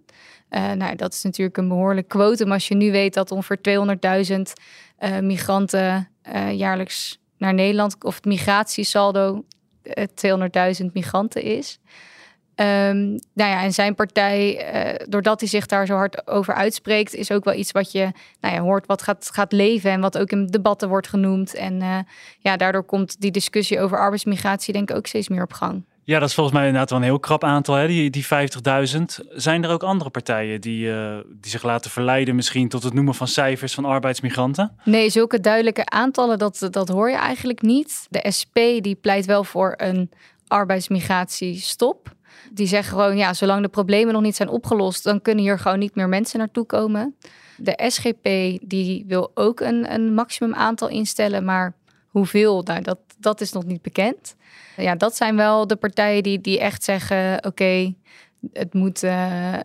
Uh, 0.50 0.72
nou, 0.72 0.96
dat 0.96 1.12
is 1.12 1.22
natuurlijk 1.22 1.56
een 1.56 1.68
behoorlijk 1.68 2.08
quotum 2.08 2.52
als 2.52 2.68
je 2.68 2.74
nu 2.74 2.90
weet 2.90 3.14
dat 3.14 3.30
ongeveer 3.30 3.58
200.000 4.30 4.40
uh, 4.98 5.18
migranten 5.18 6.08
uh, 6.34 6.52
jaarlijks 6.52 7.18
naar 7.38 7.54
Nederland, 7.54 8.04
of 8.04 8.14
het 8.14 8.24
migratiesaldo 8.24 9.44
200.000 10.80 10.86
migranten 10.92 11.42
is. 11.42 11.78
Um, 12.56 13.18
nou 13.34 13.50
ja, 13.50 13.62
en 13.62 13.72
zijn 13.72 13.94
partij, 13.94 14.66
doordat 15.08 15.40
hij 15.40 15.48
zich 15.48 15.66
daar 15.66 15.86
zo 15.86 15.94
hard 15.94 16.26
over 16.26 16.54
uitspreekt, 16.54 17.14
is 17.14 17.30
ook 17.30 17.44
wel 17.44 17.54
iets 17.54 17.72
wat 17.72 17.92
je 17.92 18.10
nou 18.40 18.54
ja, 18.54 18.60
hoort 18.60 18.86
wat 18.86 19.02
gaat, 19.02 19.30
gaat 19.32 19.52
leven 19.52 19.90
en 19.90 20.00
wat 20.00 20.18
ook 20.18 20.30
in 20.30 20.46
debatten 20.46 20.88
wordt 20.88 21.08
genoemd. 21.08 21.54
En 21.54 22.06
ja, 22.38 22.56
daardoor 22.56 22.84
komt 22.84 23.20
die 23.20 23.30
discussie 23.30 23.80
over 23.80 23.98
arbeidsmigratie 23.98 24.72
denk 24.72 24.90
ik 24.90 24.96
ook 24.96 25.06
steeds 25.06 25.28
meer 25.28 25.42
op 25.42 25.52
gang. 25.52 25.84
Ja, 26.04 26.18
dat 26.18 26.28
is 26.28 26.34
volgens 26.34 26.56
mij 26.56 26.66
inderdaad 26.66 26.90
wel 26.90 26.98
een 26.98 27.04
heel 27.04 27.18
krap 27.18 27.44
aantal, 27.44 27.74
hè? 27.74 27.86
die, 27.86 28.10
die 28.10 28.24
50.000. 28.24 29.00
Zijn 29.28 29.64
er 29.64 29.70
ook 29.70 29.82
andere 29.82 30.10
partijen 30.10 30.60
die, 30.60 30.86
uh, 30.86 31.18
die 31.26 31.50
zich 31.50 31.62
laten 31.62 31.90
verleiden 31.90 32.34
misschien 32.34 32.68
tot 32.68 32.82
het 32.82 32.94
noemen 32.94 33.14
van 33.14 33.28
cijfers 33.28 33.74
van 33.74 33.84
arbeidsmigranten? 33.84 34.76
Nee, 34.84 35.10
zulke 35.10 35.40
duidelijke 35.40 35.86
aantallen, 35.86 36.38
dat, 36.38 36.68
dat 36.70 36.88
hoor 36.88 37.10
je 37.10 37.16
eigenlijk 37.16 37.62
niet. 37.62 38.06
De 38.10 38.30
SP 38.38 38.56
die 38.80 38.94
pleit 38.94 39.26
wel 39.26 39.44
voor 39.44 39.74
een 39.76 40.10
arbeidsmigratiestop. 40.46 42.12
Die 42.52 42.66
zeggen 42.66 42.90
gewoon, 42.92 43.16
ja, 43.16 43.34
zolang 43.34 43.62
de 43.62 43.68
problemen 43.68 44.12
nog 44.12 44.22
niet 44.22 44.36
zijn 44.36 44.48
opgelost, 44.48 45.04
dan 45.04 45.22
kunnen 45.22 45.44
hier 45.44 45.58
gewoon 45.58 45.78
niet 45.78 45.94
meer 45.94 46.08
mensen 46.08 46.38
naartoe 46.38 46.66
komen. 46.66 47.16
De 47.56 47.82
SGP 47.86 48.24
die 48.68 49.04
wil 49.06 49.30
ook 49.34 49.60
een, 49.60 49.92
een 49.92 50.14
maximum 50.14 50.54
aantal 50.54 50.88
instellen, 50.88 51.44
maar 51.44 51.74
hoeveel, 52.10 52.62
nou, 52.62 52.82
dat, 52.82 52.98
dat 53.18 53.40
is 53.40 53.52
nog 53.52 53.64
niet 53.64 53.82
bekend. 53.82 54.36
Ja, 54.76 54.94
dat 54.94 55.16
zijn 55.16 55.36
wel 55.36 55.66
de 55.66 55.76
partijen 55.76 56.22
die, 56.22 56.40
die 56.40 56.60
echt 56.60 56.84
zeggen: 56.84 57.44
oké, 57.46 57.94
het 58.52 58.74
moet. 58.74 59.02
Uh, 59.02 59.58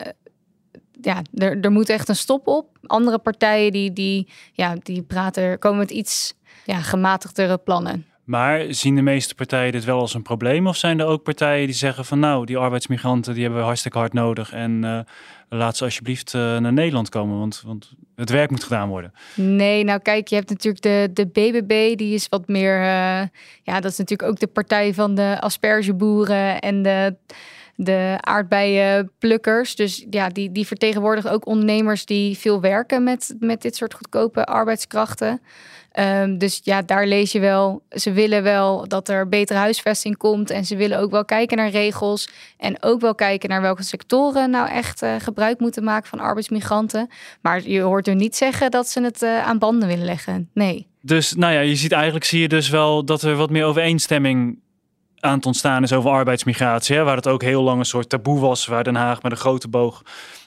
ja, 1.01 1.21
er, 1.33 1.59
er 1.61 1.71
moet 1.71 1.89
echt 1.89 2.09
een 2.09 2.15
stop 2.15 2.47
op. 2.47 2.77
Andere 2.81 3.17
partijen 3.17 3.71
die, 3.71 3.93
die, 3.93 4.27
ja, 4.53 4.75
die 4.83 5.03
praten, 5.03 5.59
komen 5.59 5.79
met 5.79 5.91
iets 5.91 6.33
ja, 6.65 6.81
gematigdere 6.81 7.57
plannen. 7.57 8.05
Maar 8.25 8.65
zien 8.69 8.95
de 8.95 9.01
meeste 9.01 9.35
partijen 9.35 9.71
dit 9.71 9.83
wel 9.83 9.99
als 9.99 10.13
een 10.13 10.21
probleem? 10.21 10.67
Of 10.67 10.77
zijn 10.77 10.99
er 10.99 11.05
ook 11.05 11.23
partijen 11.23 11.65
die 11.65 11.75
zeggen 11.75 12.05
van 12.05 12.19
nou, 12.19 12.45
die 12.45 12.57
arbeidsmigranten 12.57 13.33
die 13.33 13.41
hebben 13.43 13.59
we 13.59 13.65
hartstikke 13.65 13.97
hard 13.97 14.13
nodig 14.13 14.51
en 14.51 14.83
uh, 14.83 14.99
laat 15.49 15.77
ze 15.77 15.83
alsjeblieft 15.83 16.33
uh, 16.33 16.57
naar 16.57 16.73
Nederland 16.73 17.09
komen, 17.09 17.39
want, 17.39 17.63
want 17.65 17.91
het 18.15 18.29
werk 18.29 18.49
moet 18.49 18.63
gedaan 18.63 18.89
worden. 18.89 19.13
Nee, 19.35 19.83
nou 19.83 19.99
kijk, 19.99 20.27
je 20.27 20.35
hebt 20.35 20.49
natuurlijk 20.49 20.83
de, 20.83 21.09
de 21.13 21.25
BBB, 21.27 21.97
die 21.97 22.13
is 22.13 22.29
wat 22.29 22.47
meer, 22.47 22.79
uh, 22.79 23.21
ja, 23.63 23.79
dat 23.79 23.91
is 23.91 23.97
natuurlijk 23.97 24.29
ook 24.29 24.39
de 24.39 24.47
partij 24.47 24.93
van 24.93 25.15
de 25.15 25.37
aspergeboeren 25.39 26.59
en 26.59 26.81
de 26.81 27.15
de 27.75 28.17
aardbeienplukkers. 28.19 29.75
Dus 29.75 30.05
ja, 30.09 30.29
die, 30.29 30.51
die 30.51 30.67
vertegenwoordigen 30.67 31.31
ook 31.31 31.45
ondernemers 31.45 32.05
die 32.05 32.37
veel 32.37 32.61
werken 32.61 33.03
met, 33.03 33.35
met 33.39 33.61
dit 33.61 33.75
soort 33.75 33.93
goedkope 33.93 34.45
arbeidskrachten. 34.45 35.41
Um, 35.99 36.37
dus 36.37 36.59
ja, 36.63 36.81
daar 36.81 37.07
lees 37.07 37.31
je 37.31 37.39
wel. 37.39 37.83
Ze 37.89 38.11
willen 38.11 38.43
wel 38.43 38.87
dat 38.87 39.09
er 39.09 39.29
betere 39.29 39.59
huisvesting 39.59 40.17
komt. 40.17 40.49
En 40.49 40.65
ze 40.65 40.75
willen 40.75 40.99
ook 40.99 41.11
wel 41.11 41.25
kijken 41.25 41.57
naar 41.57 41.69
regels. 41.69 42.29
En 42.57 42.83
ook 42.83 43.01
wel 43.01 43.15
kijken 43.15 43.49
naar 43.49 43.61
welke 43.61 43.83
sectoren 43.83 44.49
nou 44.49 44.69
echt 44.69 45.03
uh, 45.03 45.15
gebruik 45.19 45.59
moeten 45.59 45.83
maken 45.83 46.09
van 46.09 46.19
arbeidsmigranten. 46.19 47.09
Maar 47.41 47.67
je 47.67 47.81
hoort 47.81 48.07
er 48.07 48.15
niet 48.15 48.35
zeggen 48.35 48.71
dat 48.71 48.87
ze 48.87 49.01
het 49.01 49.21
uh, 49.21 49.43
aan 49.43 49.59
banden 49.59 49.87
willen 49.87 50.05
leggen. 50.05 50.49
Nee. 50.53 50.87
Dus 51.01 51.33
nou 51.33 51.53
ja, 51.53 51.59
je 51.59 51.75
ziet 51.75 51.91
eigenlijk 51.91 52.25
zie 52.25 52.41
je 52.41 52.47
dus 52.47 52.69
wel 52.69 53.05
dat 53.05 53.21
er 53.21 53.35
wat 53.35 53.49
meer 53.49 53.65
overeenstemming 53.65 54.59
aan 55.19 55.35
het 55.35 55.45
ontstaan 55.45 55.83
is 55.83 55.93
over 55.93 56.09
arbeidsmigratie. 56.09 56.99
Waar 56.99 57.15
het 57.15 57.27
ook 57.27 57.41
heel 57.41 57.63
lang 57.63 57.79
een 57.79 57.85
soort 57.85 58.09
taboe 58.09 58.39
was, 58.39 58.65
waar 58.65 58.83
Den 58.83 58.95
Haag 58.95 59.21
met 59.21 59.31
een 59.31 59.37
grote 59.37 59.67
boog 59.67 60.01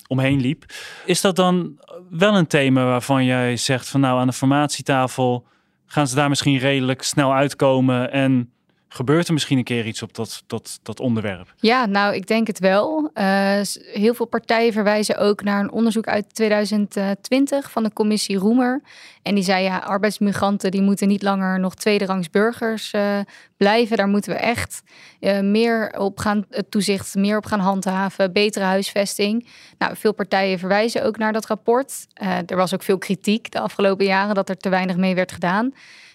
omheen 0.08 0.40
liep. 0.40 0.64
Is 1.04 1.20
dat 1.20 1.36
dan 1.36 1.78
wel 2.10 2.36
een 2.36 2.46
thema 2.46 2.84
waarvan 2.84 3.24
jij 3.24 3.56
zegt 3.56 3.88
van 3.88 4.00
nou 4.00 4.20
aan 4.20 4.26
de 4.26 4.32
formatietafel 4.32 5.46
gaan 5.86 6.08
ze 6.08 6.14
daar 6.14 6.28
misschien 6.28 6.58
redelijk 6.58 7.02
snel 7.02 7.34
uitkomen 7.34 8.12
en 8.12 8.52
Gebeurt 8.88 9.26
er 9.26 9.32
misschien 9.32 9.58
een 9.58 9.64
keer 9.64 9.86
iets 9.86 10.02
op 10.02 10.14
dat, 10.14 10.42
dat, 10.46 10.80
dat 10.82 11.00
onderwerp? 11.00 11.54
Ja, 11.56 11.86
nou, 11.86 12.14
ik 12.14 12.26
denk 12.26 12.46
het 12.46 12.58
wel. 12.58 13.10
Uh, 13.14 13.60
heel 13.92 14.14
veel 14.14 14.26
partijen 14.26 14.72
verwijzen 14.72 15.18
ook 15.18 15.42
naar 15.42 15.60
een 15.60 15.70
onderzoek 15.70 16.06
uit 16.06 16.34
2020 16.34 17.70
van 17.70 17.82
de 17.82 17.92
commissie 17.92 18.36
Roemer. 18.36 18.82
En 19.22 19.34
die 19.34 19.44
zei, 19.44 19.62
ja, 19.62 19.78
arbeidsmigranten 19.78 20.70
die 20.70 20.82
moeten 20.82 21.08
niet 21.08 21.22
langer 21.22 21.60
nog 21.60 21.74
tweederangs 21.74 22.30
burgers 22.30 22.92
uh, 22.92 23.18
blijven. 23.56 23.96
Daar 23.96 24.08
moeten 24.08 24.32
we 24.32 24.38
echt 24.38 24.82
uh, 25.20 25.40
meer 25.40 25.94
op 25.98 26.18
gaan, 26.18 26.46
toezicht 26.68 27.14
meer 27.14 27.36
op 27.36 27.46
gaan 27.46 27.60
handhaven, 27.60 28.32
betere 28.32 28.64
huisvesting. 28.64 29.48
Nou, 29.78 29.96
veel 29.96 30.12
partijen 30.12 30.58
verwijzen 30.58 31.04
ook 31.04 31.18
naar 31.18 31.32
dat 31.32 31.46
rapport. 31.46 32.06
er 32.46 32.56
was 32.56 32.74
ook 32.74 32.82
veel 32.82 32.98
kritiek 32.98 33.50
de 33.50 33.60
afgelopen 33.60 34.06
jaren 34.06 34.34
dat 34.34 34.48
er 34.48 34.56
te 34.56 34.68
weinig 34.68 34.96
mee 34.96 35.14
werd 35.14 35.32
gedaan. 35.32 35.72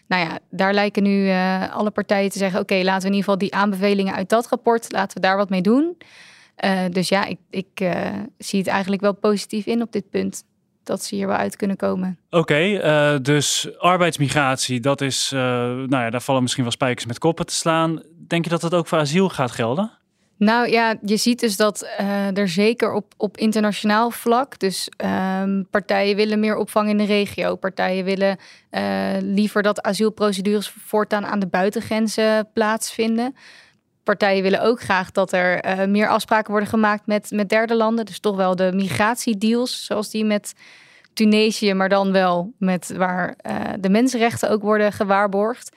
Nou 0.08 0.26
ja, 0.26 0.40
daar 0.50 0.74
lijken 0.74 1.04
nu 1.04 1.26
uh, 1.26 1.76
alle 1.76 1.92
partijen 1.92 2.30
te 2.30 2.38
zeggen: 2.38 2.60
oké, 2.60 2.76
laten 2.76 3.02
we 3.02 3.08
in 3.08 3.14
ieder 3.14 3.24
geval 3.24 3.38
die 3.38 3.54
aanbevelingen 3.54 4.14
uit 4.14 4.30
dat 4.30 4.48
rapport, 4.48 4.92
laten 4.92 5.16
we 5.16 5.28
daar 5.28 5.38
wat 5.38 5.50
mee 5.50 5.62
doen. 5.62 5.98
Uh, 6.66 6.80
dus 6.90 7.10
ja, 7.10 7.26
ik, 7.26 7.38
ik 7.50 7.80
uh, 7.82 8.10
zie 8.38 8.60
het 8.60 8.68
eigenlijk 8.68 9.02
wel 9.02 9.14
positief 9.14 9.66
in 9.66 9.82
op 9.82 9.92
dit 9.92 10.10
punt. 10.10 10.44
Dat 10.84 11.04
ze 11.04 11.16
hier 11.16 11.28
wel 11.28 11.36
uit 11.36 11.56
kunnen 11.56 11.78
komen. 11.78 12.18
Oké, 12.30 12.80
dus 13.22 13.78
arbeidsmigratie, 13.78 14.80
dat 14.80 15.02
is, 15.02 15.30
nou 15.32 15.90
ja, 15.90 16.10
daar 16.10 16.22
vallen 16.22 16.42
misschien 16.42 16.64
wel 16.64 16.72
spijkers 16.72 17.06
met 17.06 17.20
koppen 17.20 17.46
te 17.46 17.56
slaan. 17.56 18.02
Denk 18.28 18.44
je 18.44 18.50
dat 18.50 18.62
dat 18.62 18.74
ook 18.74 18.88
voor 18.88 18.98
asiel 18.98 19.30
gaat 19.30 19.52
gelden? 19.52 19.92
Nou 20.44 20.70
ja, 20.70 20.96
je 21.02 21.18
ziet 21.18 21.40
dus 21.40 21.56
dat 21.56 21.88
uh, 22.00 22.38
er 22.38 22.48
zeker 22.48 22.94
op, 22.94 23.14
op 23.18 23.38
internationaal 23.38 24.12
vlak, 24.12 24.60
dus 24.60 24.90
um, 25.42 25.68
partijen 25.70 26.16
willen 26.16 26.40
meer 26.40 26.56
opvang 26.56 26.90
in 26.90 26.98
de 26.98 27.06
regio. 27.06 27.56
Partijen 27.56 28.06
willen 28.06 28.38
uh, 28.72 28.82
liever 29.20 29.62
dat 29.62 29.82
asielprocedures 29.82 30.74
voortaan 30.86 31.26
aan 31.26 31.40
de 31.40 31.48
buitengrenzen 31.48 32.50
plaatsvinden. 32.54 33.36
Partijen 34.04 34.44
willen 34.44 34.62
ook 34.62 34.82
graag 34.82 35.12
dat 35.12 35.32
er 35.34 35.66
uh, 35.66 35.86
meer 35.86 36.08
afspraken 36.08 36.52
worden 36.52 36.70
gemaakt 36.70 37.08
met, 37.08 37.32
met 37.32 37.50
derde 37.50 37.76
landen. 37.76 38.06
Dus 38.06 38.20
toch 38.20 38.36
wel 38.36 38.56
de 38.56 38.72
migratiedeals, 38.74 39.86
zoals 39.86 40.10
die 40.10 40.26
met 40.26 40.54
Tunesië, 41.14 41.74
maar 41.74 41.90
dan 41.90 42.12
wel 42.12 42.54
met 42.58 42.94
waar 42.98 43.36
de 43.80 43.90
mensenrechten 43.90 44.50
ook 44.50 44.62
worden 44.62 44.92
gewaarborgd. 44.92 45.76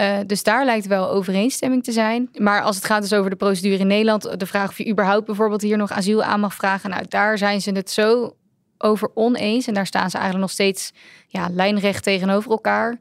Uh, 0.00 0.18
dus 0.26 0.42
daar 0.42 0.64
lijkt 0.64 0.86
wel 0.86 1.10
overeenstemming 1.10 1.84
te 1.84 1.92
zijn. 1.92 2.28
Maar 2.36 2.62
als 2.62 2.76
het 2.76 2.84
gaat 2.84 3.02
dus 3.02 3.12
over 3.12 3.30
de 3.30 3.36
procedure 3.36 3.78
in 3.78 3.86
Nederland, 3.86 4.40
de 4.40 4.46
vraag 4.46 4.68
of 4.68 4.78
je 4.78 4.88
überhaupt 4.88 5.26
bijvoorbeeld 5.26 5.62
hier 5.62 5.76
nog 5.76 5.90
asiel 5.90 6.22
aan 6.22 6.40
mag 6.40 6.54
vragen, 6.54 6.90
nou, 6.90 7.04
daar 7.08 7.38
zijn 7.38 7.60
ze 7.60 7.70
het 7.70 7.90
zo 7.90 8.36
over 8.78 9.10
oneens. 9.14 9.66
En 9.66 9.74
daar 9.74 9.86
staan 9.86 10.10
ze 10.10 10.16
eigenlijk 10.16 10.46
nog 10.46 10.54
steeds 10.54 10.92
ja, 11.26 11.48
lijnrecht 11.50 12.02
tegenover 12.02 12.50
elkaar. 12.50 12.98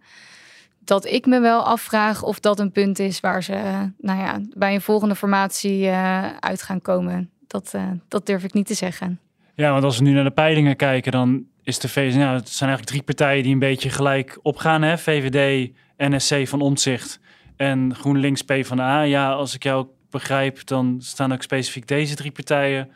Dat 0.79 1.05
ik 1.05 1.25
me 1.25 1.39
wel 1.39 1.63
afvraag 1.63 2.23
of 2.23 2.39
dat 2.39 2.59
een 2.59 2.71
punt 2.71 2.99
is 2.99 3.19
waar 3.19 3.43
ze 3.43 3.53
nou 3.97 4.19
ja, 4.19 4.39
bij 4.55 4.73
een 4.73 4.81
volgende 4.81 5.15
formatie 5.15 5.85
uh, 5.85 6.25
uit 6.39 6.61
gaan 6.61 6.81
komen. 6.81 7.29
Dat, 7.47 7.75
dat 8.07 8.25
durf 8.25 8.43
ik 8.43 8.53
niet 8.53 8.67
te 8.67 8.73
zeggen. 8.73 9.19
Ja, 9.55 9.71
want 9.71 9.83
als 9.83 9.97
we 9.97 10.03
nu 10.03 10.11
naar 10.11 10.23
de 10.23 10.31
peilingen 10.31 10.75
kijken, 10.75 11.11
dan 11.11 11.45
is 11.63 11.79
de 11.79 11.89
VVD. 11.89 12.15
Nou, 12.15 12.35
het 12.35 12.49
zijn 12.49 12.69
eigenlijk 12.69 12.89
drie 12.89 13.15
partijen 13.15 13.43
die 13.43 13.53
een 13.53 13.59
beetje 13.59 13.89
gelijk 13.89 14.39
opgaan. 14.41 14.81
Hè? 14.81 14.97
VVD, 14.97 15.71
NSC 15.97 16.47
van 16.47 16.61
Omtzigt 16.61 17.19
en 17.55 17.95
GroenLinks 17.95 18.41
P 18.41 18.53
van 18.61 18.77
de 18.77 18.83
A. 18.83 19.01
Ja, 19.01 19.31
als 19.31 19.55
ik 19.55 19.63
jou 19.63 19.87
begrijp, 20.09 20.67
dan 20.67 20.97
staan 20.99 21.33
ook 21.33 21.41
specifiek 21.41 21.87
deze 21.87 22.15
drie 22.15 22.31
partijen 22.31 22.91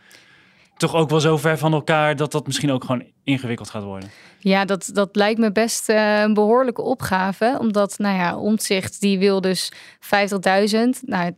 toch 0.82 0.96
ook 0.96 1.10
wel 1.10 1.20
zo 1.20 1.38
ver 1.38 1.58
van 1.58 1.74
elkaar 1.74 2.16
dat 2.16 2.32
dat 2.32 2.46
misschien 2.46 2.72
ook 2.72 2.84
gewoon 2.84 3.06
ingewikkeld 3.24 3.70
gaat 3.70 3.84
worden. 3.84 4.10
Ja, 4.40 4.66
dat, 4.66 4.90
dat 4.94 5.16
lijkt 5.16 5.40
me 5.40 5.52
best 5.52 5.90
uh, 5.90 6.22
een 6.22 6.34
behoorlijke 6.34 6.82
opgave. 6.82 7.58
Omdat, 7.60 7.98
nou 7.98 8.18
ja, 8.18 8.38
Omtzigt 8.38 9.02
die 9.02 9.20
wil 9.20 9.42
dus 9.42 9.72
50.000. 9.74 10.80
Nou, 11.02 11.32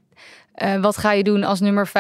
uh, 0.56 0.82
wat 0.82 0.98
ga 0.98 1.12
je 1.12 1.24
doen 1.24 1.44
als 1.44 1.60
nummer 1.60 1.88
50.001 1.88 1.94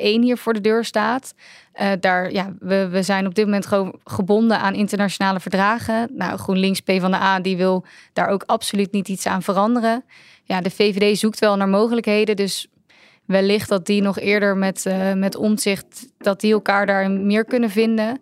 hier 0.00 0.36
voor 0.36 0.52
de 0.52 0.60
deur 0.60 0.84
staat? 0.84 1.34
Uh, 1.80 1.90
daar, 2.00 2.32
ja, 2.32 2.52
we, 2.58 2.88
we 2.88 3.02
zijn 3.02 3.26
op 3.26 3.34
dit 3.34 3.44
moment 3.44 3.66
gewoon 3.66 3.98
gebonden 4.04 4.60
aan 4.60 4.74
internationale 4.74 5.40
verdragen. 5.40 6.08
Nou, 6.12 6.38
GroenLinks 6.38 6.80
PvdA 6.80 7.40
die 7.40 7.56
wil 7.56 7.84
daar 8.12 8.28
ook 8.28 8.42
absoluut 8.46 8.92
niet 8.92 9.08
iets 9.08 9.26
aan 9.26 9.42
veranderen. 9.42 10.04
Ja, 10.44 10.60
de 10.60 10.70
VVD 10.70 11.18
zoekt 11.18 11.38
wel 11.38 11.56
naar 11.56 11.68
mogelijkheden, 11.68 12.36
dus 12.36 12.68
wellicht 13.24 13.68
dat 13.68 13.86
die 13.86 14.02
nog 14.02 14.18
eerder 14.18 14.56
met, 14.56 14.84
uh, 14.86 15.12
met 15.12 15.36
omzicht, 15.36 16.12
dat 16.18 16.40
die 16.40 16.52
elkaar 16.52 16.86
daar 16.86 17.10
meer 17.10 17.44
kunnen 17.44 17.70
vinden. 17.70 18.20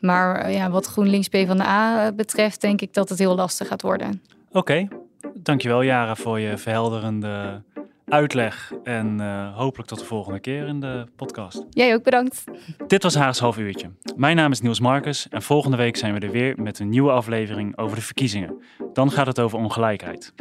Maar 0.00 0.50
ja, 0.50 0.70
wat 0.70 0.86
GroenLinks 0.86 1.28
PvdA 1.28 2.12
betreft, 2.12 2.60
denk 2.60 2.80
ik 2.80 2.94
dat 2.94 3.08
het 3.08 3.18
heel 3.18 3.34
lastig 3.34 3.68
gaat 3.68 3.82
worden. 3.82 4.22
Oké, 4.52 4.88
dankjewel 5.34 5.82
Jara 5.82 6.14
voor 6.14 6.40
je 6.40 6.58
verhelderende 6.58 7.62
uitleg. 8.08 8.72
En 8.84 9.20
uh, 9.20 9.56
hopelijk 9.56 9.88
tot 9.88 9.98
de 9.98 10.04
volgende 10.04 10.40
keer 10.40 10.66
in 10.66 10.80
de 10.80 11.04
podcast. 11.16 11.64
Jij 11.70 11.94
ook 11.94 12.02
bedankt. 12.02 12.44
Dit 12.86 13.02
was 13.02 13.14
Haags 13.14 13.38
half 13.38 13.58
uurtje. 13.58 13.90
Mijn 14.16 14.36
naam 14.36 14.50
is 14.50 14.60
Niels 14.60 14.80
Marcus 14.80 15.28
en 15.28 15.42
volgende 15.42 15.76
week 15.76 15.96
zijn 15.96 16.14
we 16.14 16.20
er 16.20 16.30
weer 16.30 16.60
met 16.60 16.78
een 16.78 16.88
nieuwe 16.88 17.10
aflevering 17.10 17.78
over 17.78 17.96
de 17.96 18.02
verkiezingen. 18.02 18.62
Dan 18.92 19.10
gaat 19.10 19.26
het 19.26 19.40
over 19.40 19.58
ongelijkheid. 19.58 20.32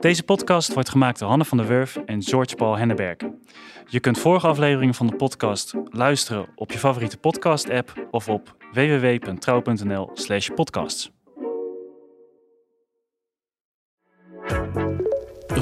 Deze 0.00 0.22
podcast 0.22 0.74
wordt 0.74 0.88
gemaakt 0.88 1.18
door 1.18 1.28
Hanne 1.28 1.44
van 1.44 1.58
der 1.58 1.66
Wurf 1.66 1.96
en 2.06 2.22
George 2.22 2.54
Paul 2.54 2.78
Hennebergen. 2.78 3.40
Je 3.86 4.00
kunt 4.00 4.18
vorige 4.18 4.46
afleveringen 4.46 4.94
van 4.94 5.06
de 5.06 5.16
podcast 5.16 5.74
luisteren 5.90 6.46
op 6.54 6.72
je 6.72 6.78
favoriete 6.78 7.18
podcast-app 7.18 8.06
of 8.10 8.28
op 8.28 8.56
www.trouw.nl/podcasts. 8.72 11.10